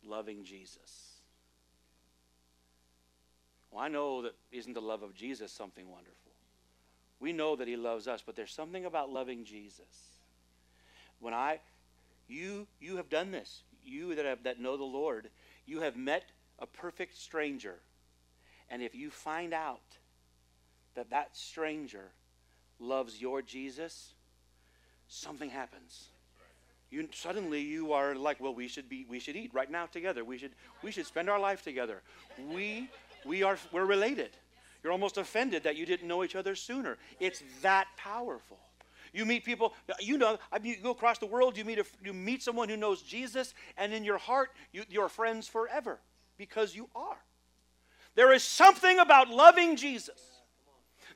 loving 0.06 0.44
Jesus. 0.44 1.22
Well, 3.72 3.84
I 3.84 3.88
know 3.88 4.22
that 4.24 4.36
isn't 4.52 4.74
the 4.74 4.82
love 4.82 5.04
of 5.04 5.14
Jesus 5.14 5.52
something 5.52 5.90
wonderful? 5.90 6.32
We 7.20 7.34
know 7.34 7.56
that 7.56 7.68
he 7.68 7.76
loves 7.76 8.08
us, 8.08 8.24
but 8.26 8.36
there's 8.36 8.54
something 8.54 8.86
about 8.86 9.10
loving 9.10 9.44
Jesus. 9.44 9.86
When 11.20 11.34
I 11.34 11.60
you 12.28 12.68
you 12.80 12.98
have 12.98 13.10
done 13.10 13.32
this. 13.32 13.64
You 13.84 14.16
that 14.16 14.26
have 14.26 14.44
that 14.44 14.60
know 14.60 14.78
the 14.78 14.84
Lord, 14.84 15.30
you 15.66 15.82
have 15.82 15.96
met 15.96 16.26
a 16.60 16.66
perfect 16.66 17.18
stranger. 17.18 17.80
And 18.70 18.82
if 18.82 18.94
you 18.94 19.10
find 19.10 19.54
out 19.54 19.98
that 20.96 21.10
that 21.12 21.38
stranger 21.38 22.12
loves 22.80 23.22
your 23.22 23.42
Jesus, 23.42 24.14
something 25.08 25.50
happens. 25.50 26.10
You 26.90 27.10
suddenly 27.14 27.62
you 27.62 27.94
are 27.94 28.16
like, 28.16 28.40
well, 28.40 28.54
we 28.54 28.68
should 28.68 28.88
be 28.88 29.06
we 29.10 29.20
should 29.20 29.36
eat 29.36 29.54
right 29.54 29.70
now 29.70 29.86
together. 29.88 30.24
We 30.24 30.38
should 30.38 30.52
we 30.82 30.92
should 30.92 31.06
spend 31.06 31.30
our 31.30 31.40
life 31.40 31.62
together. 31.62 32.02
We 32.54 32.90
we 33.26 33.44
are 33.44 33.58
we're 33.72 33.86
related. 33.86 34.32
You're 34.84 34.94
almost 34.94 35.18
offended 35.18 35.64
that 35.64 35.76
you 35.76 35.86
didn't 35.86 36.08
know 36.08 36.24
each 36.24 36.36
other 36.36 36.56
sooner. 36.56 36.98
It's 37.20 37.44
that 37.62 37.88
powerful. 37.98 38.58
You 39.14 39.26
meet 39.26 39.46
people, 39.46 39.74
you 40.00 40.18
know, 40.18 40.38
you 40.62 40.76
go 40.78 40.92
across 40.92 41.18
the 41.18 41.26
world, 41.26 41.58
you 41.58 41.66
meet, 41.66 41.80
a, 41.80 41.86
you 42.04 42.14
meet 42.14 42.44
someone 42.44 42.70
who 42.70 42.78
knows 42.78 43.02
Jesus, 43.02 43.54
and 43.78 43.94
in 43.94 44.04
your 44.04 44.18
heart, 44.18 44.52
you, 44.72 44.84
you're 44.90 45.10
friends 45.10 45.48
forever 45.48 46.00
because 46.38 46.76
you 46.76 46.90
are. 46.96 47.18
There 48.16 48.32
is 48.34 48.44
something 48.44 49.00
about 49.00 49.30
loving 49.30 49.76
Jesus 49.76 50.37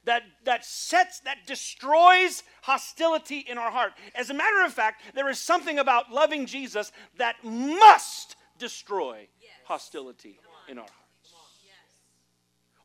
that, 0.06 0.24
that 0.46 0.66
sets, 0.66 1.20
that 1.22 1.46
destroys 1.46 2.44
hostility 2.62 3.40
in 3.40 3.58
our 3.58 3.72
heart. 3.72 3.94
As 4.16 4.30
a 4.30 4.34
matter 4.34 4.64
of 4.66 4.74
fact, 4.74 5.04
there 5.14 5.30
is 5.30 5.40
something 5.40 5.80
about 5.80 6.12
loving 6.12 6.46
Jesus 6.46 6.92
that 7.18 7.36
must 7.44 8.36
destroy 8.58 9.28
yes. 9.42 9.52
hostility 9.66 10.40
in 10.68 10.78
our 10.78 10.86
hearts. 10.86 11.34
Yes. 11.64 11.98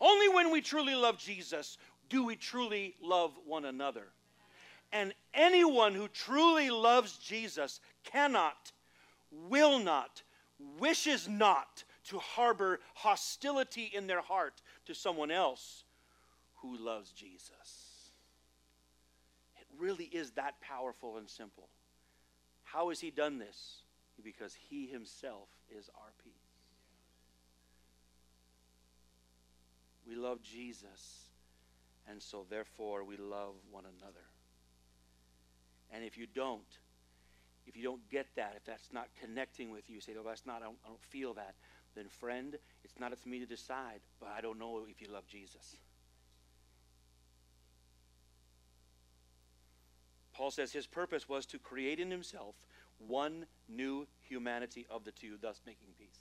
Only 0.00 0.28
when 0.28 0.52
we 0.52 0.60
truly 0.60 0.94
love 0.94 1.18
Jesus 1.18 1.78
do 2.08 2.24
we 2.24 2.36
truly 2.36 2.94
love 3.02 3.32
one 3.44 3.64
another. 3.64 4.08
And 4.92 5.12
anyone 5.34 5.94
who 5.94 6.08
truly 6.08 6.70
loves 6.70 7.18
Jesus 7.18 7.80
cannot, 8.04 8.72
will 9.30 9.78
not, 9.78 10.22
wishes 10.78 11.28
not 11.28 11.82
to 12.04 12.18
harbor 12.18 12.78
hostility 12.94 13.90
in 13.92 14.06
their 14.06 14.20
heart 14.20 14.62
to 14.86 14.94
someone 14.94 15.32
else 15.32 15.85
who 16.66 16.84
loves 16.84 17.10
Jesus. 17.12 18.10
It 19.60 19.66
really 19.78 20.04
is 20.04 20.32
that 20.32 20.60
powerful 20.60 21.16
and 21.16 21.28
simple. 21.28 21.68
How 22.64 22.88
has 22.88 23.00
he 23.00 23.10
done 23.10 23.38
this? 23.38 23.82
Because 24.22 24.54
he 24.68 24.86
himself 24.86 25.48
is 25.70 25.88
our 25.94 26.12
peace. 26.24 26.32
We 30.08 30.14
love 30.14 30.40
Jesus, 30.42 31.30
and 32.08 32.22
so 32.22 32.46
therefore 32.48 33.04
we 33.04 33.16
love 33.16 33.54
one 33.70 33.84
another. 33.84 34.24
And 35.92 36.04
if 36.04 36.16
you 36.16 36.26
don't, 36.32 36.62
if 37.66 37.76
you 37.76 37.82
don't 37.82 38.08
get 38.08 38.26
that, 38.36 38.54
if 38.56 38.64
that's 38.64 38.92
not 38.92 39.08
connecting 39.20 39.70
with 39.70 39.90
you, 39.90 40.00
say, 40.00 40.12
"Oh, 40.18 40.22
that's 40.24 40.46
not. 40.46 40.62
I 40.62 40.66
don't, 40.66 40.78
I 40.84 40.88
don't 40.88 41.02
feel 41.02 41.34
that." 41.34 41.54
Then, 41.94 42.08
friend, 42.08 42.56
it's 42.84 42.98
not 43.00 43.12
up 43.12 43.20
to 43.22 43.28
me 43.28 43.40
to 43.40 43.46
decide. 43.46 44.00
But 44.20 44.28
I 44.36 44.40
don't 44.40 44.58
know 44.58 44.86
if 44.88 45.00
you 45.00 45.08
love 45.08 45.26
Jesus. 45.26 45.76
Paul 50.36 50.50
says 50.50 50.72
his 50.72 50.86
purpose 50.86 51.28
was 51.28 51.46
to 51.46 51.58
create 51.58 51.98
in 51.98 52.10
himself 52.10 52.56
one 52.98 53.46
new 53.68 54.06
humanity 54.20 54.86
of 54.90 55.04
the 55.04 55.12
two, 55.12 55.38
thus 55.40 55.62
making 55.66 55.88
peace. 55.98 56.20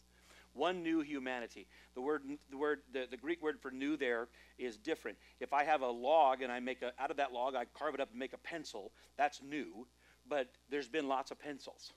One 0.54 0.84
new 0.84 1.02
humanity. 1.02 1.68
The 1.96 2.02
word, 2.02 2.22
the 2.50 2.58
word, 2.58 2.80
the, 2.94 3.08
the 3.12 3.18
Greek 3.18 3.44
word 3.44 3.60
for 3.60 3.72
new 3.72 3.98
there 3.98 4.30
is 4.58 4.78
different. 4.78 5.18
If 5.42 5.52
I 5.52 5.66
have 5.66 5.82
a 5.82 5.90
log 5.90 6.42
and 6.42 6.50
I 6.50 6.62
make 6.62 6.82
a, 6.82 6.94
out 6.98 7.12
of 7.12 7.18
that 7.18 7.34
log, 7.34 7.56
I 7.56 7.66
carve 7.78 7.94
it 7.94 8.00
up 8.00 8.12
and 8.12 8.20
make 8.20 8.32
a 8.32 8.38
pencil, 8.38 8.94
that's 9.18 9.42
new, 9.42 9.86
but 10.30 10.48
there's 10.70 10.88
been 10.88 11.10
lots 11.10 11.32
of 11.32 11.40
pencils. 11.40 11.92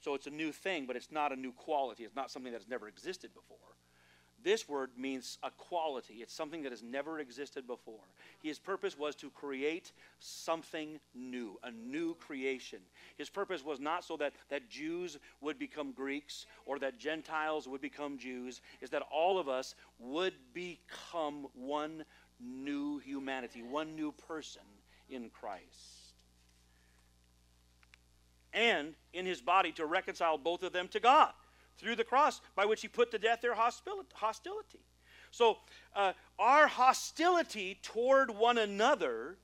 So 0.00 0.14
it's 0.14 0.28
a 0.28 0.30
new 0.30 0.52
thing, 0.52 0.86
but 0.86 0.94
it's 0.94 1.10
not 1.10 1.32
a 1.32 1.36
new 1.36 1.52
quality. 1.52 2.04
It's 2.04 2.14
not 2.14 2.30
something 2.30 2.52
that 2.52 2.60
has 2.60 2.68
never 2.68 2.86
existed 2.86 3.32
before. 3.34 3.58
This 4.42 4.68
word 4.68 4.90
means 4.96 5.38
a 5.42 5.50
quality. 5.50 6.14
It's 6.14 6.34
something 6.34 6.62
that 6.62 6.72
has 6.72 6.82
never 6.82 7.20
existed 7.20 7.66
before. 7.66 8.00
His 8.42 8.58
purpose 8.58 8.98
was 8.98 9.14
to 9.16 9.30
create 9.30 9.92
something 10.18 10.98
new, 11.14 11.58
a 11.62 11.70
new 11.70 12.14
creation. 12.14 12.80
His 13.16 13.30
purpose 13.30 13.64
was 13.64 13.78
not 13.78 14.04
so 14.04 14.16
that, 14.16 14.32
that 14.48 14.68
Jews 14.68 15.18
would 15.40 15.58
become 15.58 15.92
Greeks 15.92 16.46
or 16.66 16.78
that 16.80 16.98
Gentiles 16.98 17.68
would 17.68 17.80
become 17.80 18.18
Jews, 18.18 18.60
is 18.80 18.90
that 18.90 19.02
all 19.12 19.38
of 19.38 19.48
us 19.48 19.74
would 19.98 20.34
become 20.52 21.46
one 21.54 22.04
new 22.40 22.98
humanity, 22.98 23.62
one 23.62 23.94
new 23.94 24.12
person 24.12 24.62
in 25.08 25.30
Christ. 25.30 26.14
And 28.52 28.94
in 29.12 29.24
his 29.24 29.40
body 29.40 29.72
to 29.72 29.86
reconcile 29.86 30.36
both 30.36 30.62
of 30.62 30.72
them 30.72 30.88
to 30.88 31.00
God 31.00 31.32
through 31.78 31.96
the 31.96 32.04
cross 32.04 32.40
by 32.54 32.64
which 32.64 32.82
he 32.82 32.88
put 32.88 33.10
to 33.10 33.18
death 33.18 33.40
their 33.40 33.54
hostility. 33.54 34.80
So, 35.30 35.58
uh, 35.96 36.12
our 36.38 36.66
hostility 36.66 37.78
toward 37.82 38.30
one 38.30 38.58
another 38.58 39.38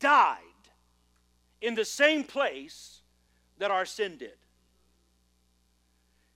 died 0.00 0.38
in 1.60 1.74
the 1.74 1.84
same 1.84 2.24
place 2.24 3.00
that 3.58 3.70
our 3.70 3.84
sin 3.84 4.16
did. 4.16 4.36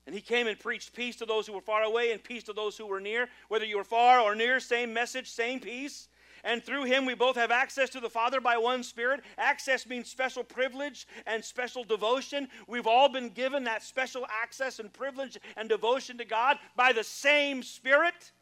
And 0.07 0.15
he 0.15 0.21
came 0.21 0.47
and 0.47 0.59
preached 0.59 0.95
peace 0.95 1.17
to 1.17 1.27
those 1.27 1.47
who 1.47 1.53
were 1.53 1.61
far 1.61 1.83
away 1.83 2.13
and 2.13 2.23
peace 2.23 2.43
to 2.45 2.53
those 2.53 2.77
who 2.77 2.87
were 2.87 3.01
near. 3.01 3.29
Whether 3.49 3.65
you 3.65 3.77
were 3.77 3.85
far 3.85 4.21
or 4.21 4.35
near, 4.35 4.59
same 4.59 4.93
message, 4.93 5.31
same 5.31 5.61
peace. 5.61 6.09
And 6.45 6.63
through 6.63 6.85
him, 6.85 7.07
we 7.07 7.15
both 7.15 7.37
have 7.37 7.53
access 7.53 7.89
to 7.91 8.01
the 8.01 8.11
Father 8.11 8.41
by 8.41 8.57
one 8.57 8.83
Spirit. 8.83 9.21
Access 9.39 9.87
means 9.87 10.09
special 10.09 10.43
privilege 10.43 11.07
and 11.27 11.45
special 11.45 11.85
devotion. 11.85 12.49
We've 12.67 12.89
all 12.89 13.09
been 13.09 13.29
given 13.29 13.65
that 13.65 13.83
special 13.83 14.27
access 14.43 14.81
and 14.81 14.93
privilege 14.93 15.39
and 15.57 15.69
devotion 15.69 16.19
to 16.19 16.25
God 16.25 16.59
by 16.75 16.93
the 16.93 17.05
same 17.05 17.63
Spirit. 17.63 18.33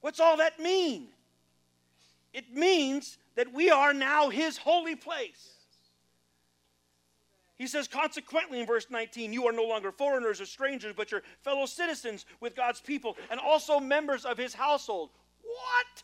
What's 0.00 0.18
all 0.18 0.36
that 0.38 0.58
mean? 0.58 1.08
It 2.32 2.54
means 2.54 3.18
that 3.36 3.52
we 3.52 3.70
are 3.70 3.94
now 3.94 4.28
his 4.28 4.58
holy 4.58 4.96
place. 4.96 5.50
He 7.56 7.66
says, 7.66 7.88
consequently, 7.88 8.60
in 8.60 8.66
verse 8.66 8.86
19, 8.88 9.32
you 9.32 9.46
are 9.48 9.52
no 9.52 9.64
longer 9.64 9.90
foreigners 9.90 10.40
or 10.40 10.46
strangers, 10.46 10.94
but 10.96 11.10
you're 11.10 11.22
fellow 11.42 11.66
citizens 11.66 12.24
with 12.40 12.54
God's 12.54 12.80
people 12.80 13.16
and 13.30 13.40
also 13.40 13.80
members 13.80 14.24
of 14.24 14.38
his 14.38 14.54
household. 14.54 15.10
What? 15.42 16.02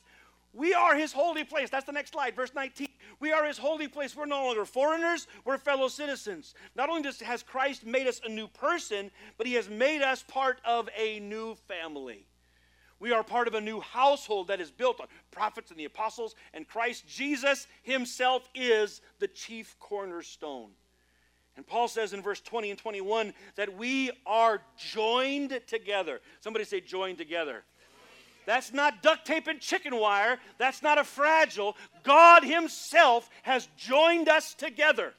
We 0.55 0.73
are 0.73 0.95
his 0.95 1.13
holy 1.13 1.43
place. 1.43 1.69
That's 1.69 1.85
the 1.85 1.93
next 1.93 2.13
slide, 2.13 2.37
verse 2.37 2.55
19. 2.55 2.87
We 3.19 3.33
are 3.33 3.45
his 3.45 3.59
holy 3.59 3.89
place. 3.89 4.15
We're 4.15 4.27
no 4.27 4.47
longer 4.47 4.65
foreigners, 4.65 5.27
we're 5.45 5.59
fellow 5.59 5.89
citizens. 5.89 6.55
Not 6.77 6.89
only 6.89 7.03
does, 7.03 7.21
has 7.21 7.43
Christ 7.43 7.85
made 7.85 8.07
us 8.07 8.21
a 8.25 8.29
new 8.29 8.47
person, 8.47 9.11
but 9.37 9.47
he 9.47 9.55
has 9.55 9.69
made 9.69 10.01
us 10.01 10.23
part 10.23 10.61
of 10.65 10.89
a 10.97 11.19
new 11.21 11.57
family. 11.67 12.27
We 13.01 13.13
are 13.13 13.25
part 13.25 13.49
of 13.49 13.55
a 13.55 13.61
new 13.61 13.81
household 13.81 14.49
that 14.49 14.61
is 14.61 14.71
built 14.71 15.01
on 15.01 15.09
prophets 15.33 15.71
and 15.71 15.79
the 15.79 15.85
apostles, 15.87 16.37
and 16.55 16.67
Christ 16.67 17.07
Jesus 17.09 17.67
himself 17.83 18.49
is 18.55 19.01
the 19.19 19.29
chief 19.29 19.77
cornerstone. 19.81 20.71
And 21.57 21.67
Paul 21.67 21.89
says 21.89 22.13
in 22.13 22.23
verse 22.23 22.41
20 22.41 22.71
and 22.71 22.79
21 22.79 23.33
that 23.57 23.77
we 23.77 24.11
are 24.27 24.61
joined 24.77 25.61
together. 25.67 26.21
Somebody 26.41 26.65
say, 26.65 26.81
joined 26.81 27.19
together. 27.19 27.65
That's 28.47 28.73
not 28.73 29.03
duct 29.03 29.27
tape 29.27 29.47
and 29.47 29.61
chicken 29.61 29.97
wire. 29.97 30.39
That's 30.59 30.83
not 30.83 30.99
a 30.99 31.05
fragile. 31.05 31.77
God 32.03 32.45
Himself 32.45 33.29
has 33.43 33.69
joined 33.77 34.29
us 34.29 34.55
together. 34.55 35.15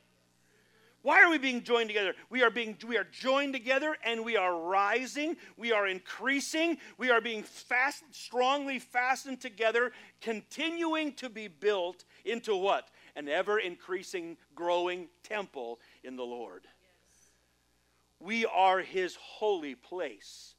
Why 1.06 1.22
are 1.22 1.30
we 1.30 1.38
being 1.38 1.62
joined 1.62 1.90
together? 1.90 2.16
We 2.32 2.42
are 2.42 2.50
being 2.50 2.76
we 2.88 2.98
are 2.98 3.04
joined 3.04 3.54
together 3.54 3.96
and 4.04 4.26
we 4.26 4.38
are 4.38 4.60
rising, 4.60 5.38
we 5.56 5.72
are 5.72 5.86
increasing, 5.86 6.78
we 6.98 7.12
are 7.12 7.22
being 7.22 7.44
fast 7.44 8.04
strongly 8.10 8.80
fastened 8.80 9.40
together, 9.40 9.92
continuing 10.20 11.14
to 11.14 11.30
be 11.30 11.48
built 11.48 12.06
into 12.26 12.56
what? 12.56 12.90
An 13.16 13.30
ever 13.30 13.60
increasing 13.60 14.36
growing 14.56 15.08
temple 15.22 15.80
in 16.04 16.16
the 16.16 16.24
Lord. 16.24 16.64
Yes. 16.64 17.30
We 18.20 18.48
are 18.48 18.80
his 18.80 19.16
holy 19.22 19.76
place, 19.76 20.56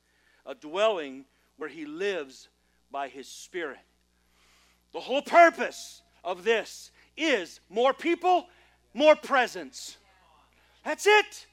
a 0.47 0.55
dwelling 0.55 1.25
where 1.57 1.69
he 1.69 1.87
lives 1.87 2.49
by 2.91 3.09
His 3.09 3.29
Spirit. 3.29 3.79
The 4.93 5.01
whole 5.01 5.23
purpose 5.23 6.03
of 6.25 6.45
this 6.45 6.91
is 7.17 7.61
more 7.69 7.93
people, 7.93 8.47
more 8.95 9.17
presence. 9.17 9.97
That's 10.85 11.07
it. 11.07 11.47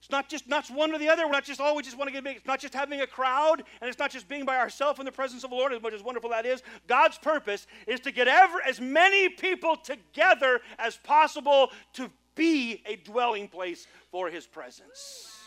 It's 0.00 0.10
not 0.10 0.28
just 0.28 0.48
not 0.48 0.68
one 0.68 0.92
or 0.92 0.98
the 0.98 1.08
other. 1.08 1.26
We're 1.26 1.32
not 1.32 1.44
just, 1.44 1.60
oh, 1.60 1.74
we 1.74 1.82
just 1.84 1.96
want 1.96 2.08
to 2.08 2.12
get 2.12 2.24
big. 2.24 2.36
It's 2.36 2.46
not 2.46 2.58
just 2.58 2.74
having 2.74 3.00
a 3.02 3.06
crowd, 3.06 3.62
and 3.80 3.88
it's 3.88 4.00
not 4.00 4.10
just 4.10 4.28
being 4.28 4.44
by 4.44 4.56
ourselves 4.56 4.98
in 4.98 5.04
the 5.04 5.12
presence 5.12 5.44
of 5.44 5.50
the 5.50 5.56
Lord, 5.56 5.72
as 5.72 5.80
much 5.80 5.94
as 5.94 6.02
wonderful 6.02 6.30
that 6.30 6.44
is. 6.44 6.62
God's 6.88 7.18
purpose 7.18 7.68
is 7.86 8.00
to 8.00 8.10
get 8.10 8.26
ever 8.26 8.60
as 8.66 8.80
many 8.80 9.28
people 9.28 9.76
together 9.76 10.60
as 10.78 10.96
possible 10.96 11.70
to 11.92 12.10
be 12.34 12.82
a 12.86 12.96
dwelling 12.96 13.46
place 13.46 13.86
for 14.10 14.28
his 14.28 14.44
presence. 14.44 15.41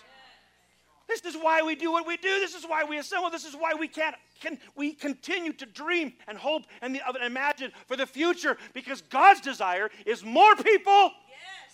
This 1.08 1.24
is 1.24 1.36
why 1.36 1.62
we 1.62 1.76
do 1.76 1.92
what 1.92 2.08
we 2.08 2.18
do. 2.18 2.40
This 2.40 2.56
is 2.56 2.64
why 2.64 2.84
we 2.84 2.98
assemble. 2.98 3.30
This 3.30 3.46
is 3.46 3.54
why 3.54 3.74
we 3.74 3.88
can't 3.88 4.16
can 4.42 4.58
we 4.76 4.94
continue 4.94 5.54
to 5.54 5.66
dream 5.66 6.14
and 6.28 6.38
hope 6.38 6.64
and, 6.82 7.00
and 7.06 7.18
imagine 7.24 7.72
for 7.88 7.96
the 7.96 8.06
future 8.06 8.58
because 8.74 9.02
God's 9.02 9.42
desire 9.42 9.90
is 10.06 10.24
more 10.24 10.56
people 10.56 11.12
yes. 11.12 11.74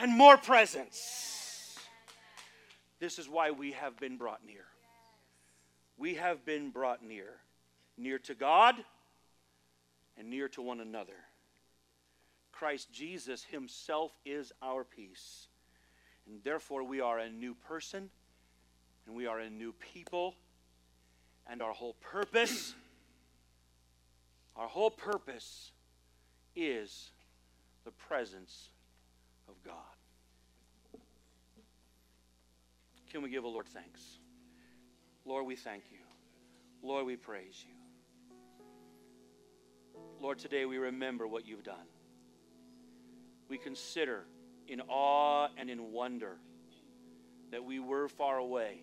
and 0.00 0.12
more 0.12 0.36
presence. 0.36 1.78
This 3.00 3.18
is 3.18 3.28
why 3.28 3.50
we 3.50 3.72
have 3.72 3.98
been 3.98 4.16
brought 4.16 4.44
near. 4.44 4.64
We 5.96 6.14
have 6.14 6.44
been 6.44 6.70
brought 6.70 7.02
near, 7.02 7.36
near 7.96 8.18
to 8.20 8.34
God 8.34 8.76
and 10.18 10.28
near 10.30 10.48
to 10.48 10.62
one 10.62 10.80
another. 10.80 11.16
Christ 12.52 12.92
Jesus 12.92 13.44
himself 13.44 14.12
is 14.24 14.52
our 14.62 14.84
peace. 14.84 15.48
And 16.26 16.42
therefore, 16.44 16.84
we 16.84 17.00
are 17.00 17.18
a 17.18 17.30
new 17.30 17.54
person 17.54 18.10
and 19.10 19.16
we 19.16 19.26
are 19.26 19.40
a 19.40 19.50
new 19.50 19.72
people. 19.92 20.36
And 21.48 21.60
our 21.60 21.72
whole 21.72 21.94
purpose, 21.94 22.74
our 24.56 24.68
whole 24.68 24.90
purpose 24.90 25.72
is 26.54 27.10
the 27.84 27.90
presence 27.90 28.68
of 29.48 29.54
God. 29.64 29.74
Can 33.10 33.22
we 33.22 33.30
give 33.30 33.42
the 33.42 33.48
Lord 33.48 33.66
thanks? 33.66 34.18
Lord, 35.24 35.44
we 35.44 35.56
thank 35.56 35.82
you. 35.90 35.98
Lord, 36.88 37.04
we 37.04 37.16
praise 37.16 37.64
you. 37.66 37.74
Lord, 40.20 40.38
today 40.38 40.66
we 40.66 40.78
remember 40.78 41.26
what 41.26 41.48
you've 41.48 41.64
done. 41.64 41.88
We 43.48 43.58
consider 43.58 44.22
in 44.68 44.80
awe 44.82 45.48
and 45.58 45.68
in 45.68 45.90
wonder 45.90 46.36
that 47.50 47.64
we 47.64 47.80
were 47.80 48.06
far 48.06 48.38
away. 48.38 48.82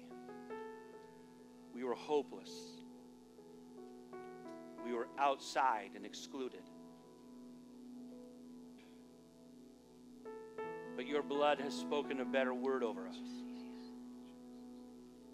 We 1.78 1.84
were 1.84 1.94
hopeless. 1.94 2.50
We 4.84 4.94
were 4.94 5.08
outside 5.20 5.92
and 5.96 6.08
excluded. 6.08 6.64
But 10.96 11.06
your 11.06 11.22
blood 11.22 11.60
has 11.60 11.76
spoken 11.76 12.20
a 12.20 12.26
better 12.26 12.52
word 12.52 12.82
over 12.82 13.08
us. 13.08 13.20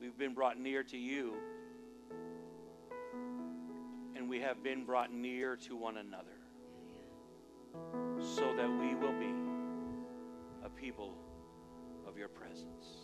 We've 0.02 0.18
been 0.18 0.34
brought 0.34 0.60
near 0.60 0.84
to 0.84 0.98
you 0.98 1.34
and 4.18 4.30
we 4.30 4.42
have 4.42 4.62
been 4.62 4.84
brought 4.84 5.14
near 5.14 5.56
to 5.56 5.78
one 5.78 5.96
another 5.96 6.28
so 8.22 8.54
that 8.58 8.70
we 8.70 8.96
will 8.96 9.18
be 9.18 9.34
a 10.66 10.70
people 10.70 11.16
of 12.06 12.18
your 12.18 12.28
presence. 12.28 13.03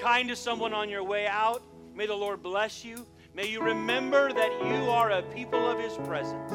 Kind 0.00 0.28
to 0.28 0.36
someone 0.36 0.72
on 0.72 0.88
your 0.88 1.04
way 1.04 1.26
out. 1.26 1.62
May 1.94 2.06
the 2.06 2.14
Lord 2.14 2.42
bless 2.42 2.84
you. 2.84 3.06
May 3.34 3.48
you 3.48 3.60
remember 3.60 4.32
that 4.32 4.52
you 4.64 4.90
are 4.90 5.10
a 5.10 5.22
people 5.22 5.70
of 5.70 5.78
His 5.78 5.96
presence. 6.06 6.52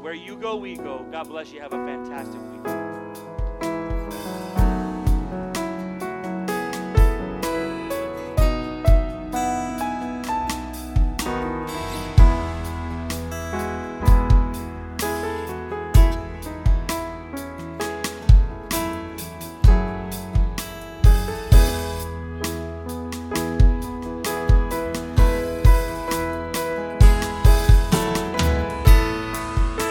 Where 0.00 0.14
you 0.14 0.36
go, 0.36 0.56
we 0.56 0.76
go. 0.76 1.06
God 1.10 1.28
bless 1.28 1.52
you. 1.52 1.60
Have 1.60 1.72
a 1.72 1.86
fantastic 1.86 2.40
week. 2.52 2.81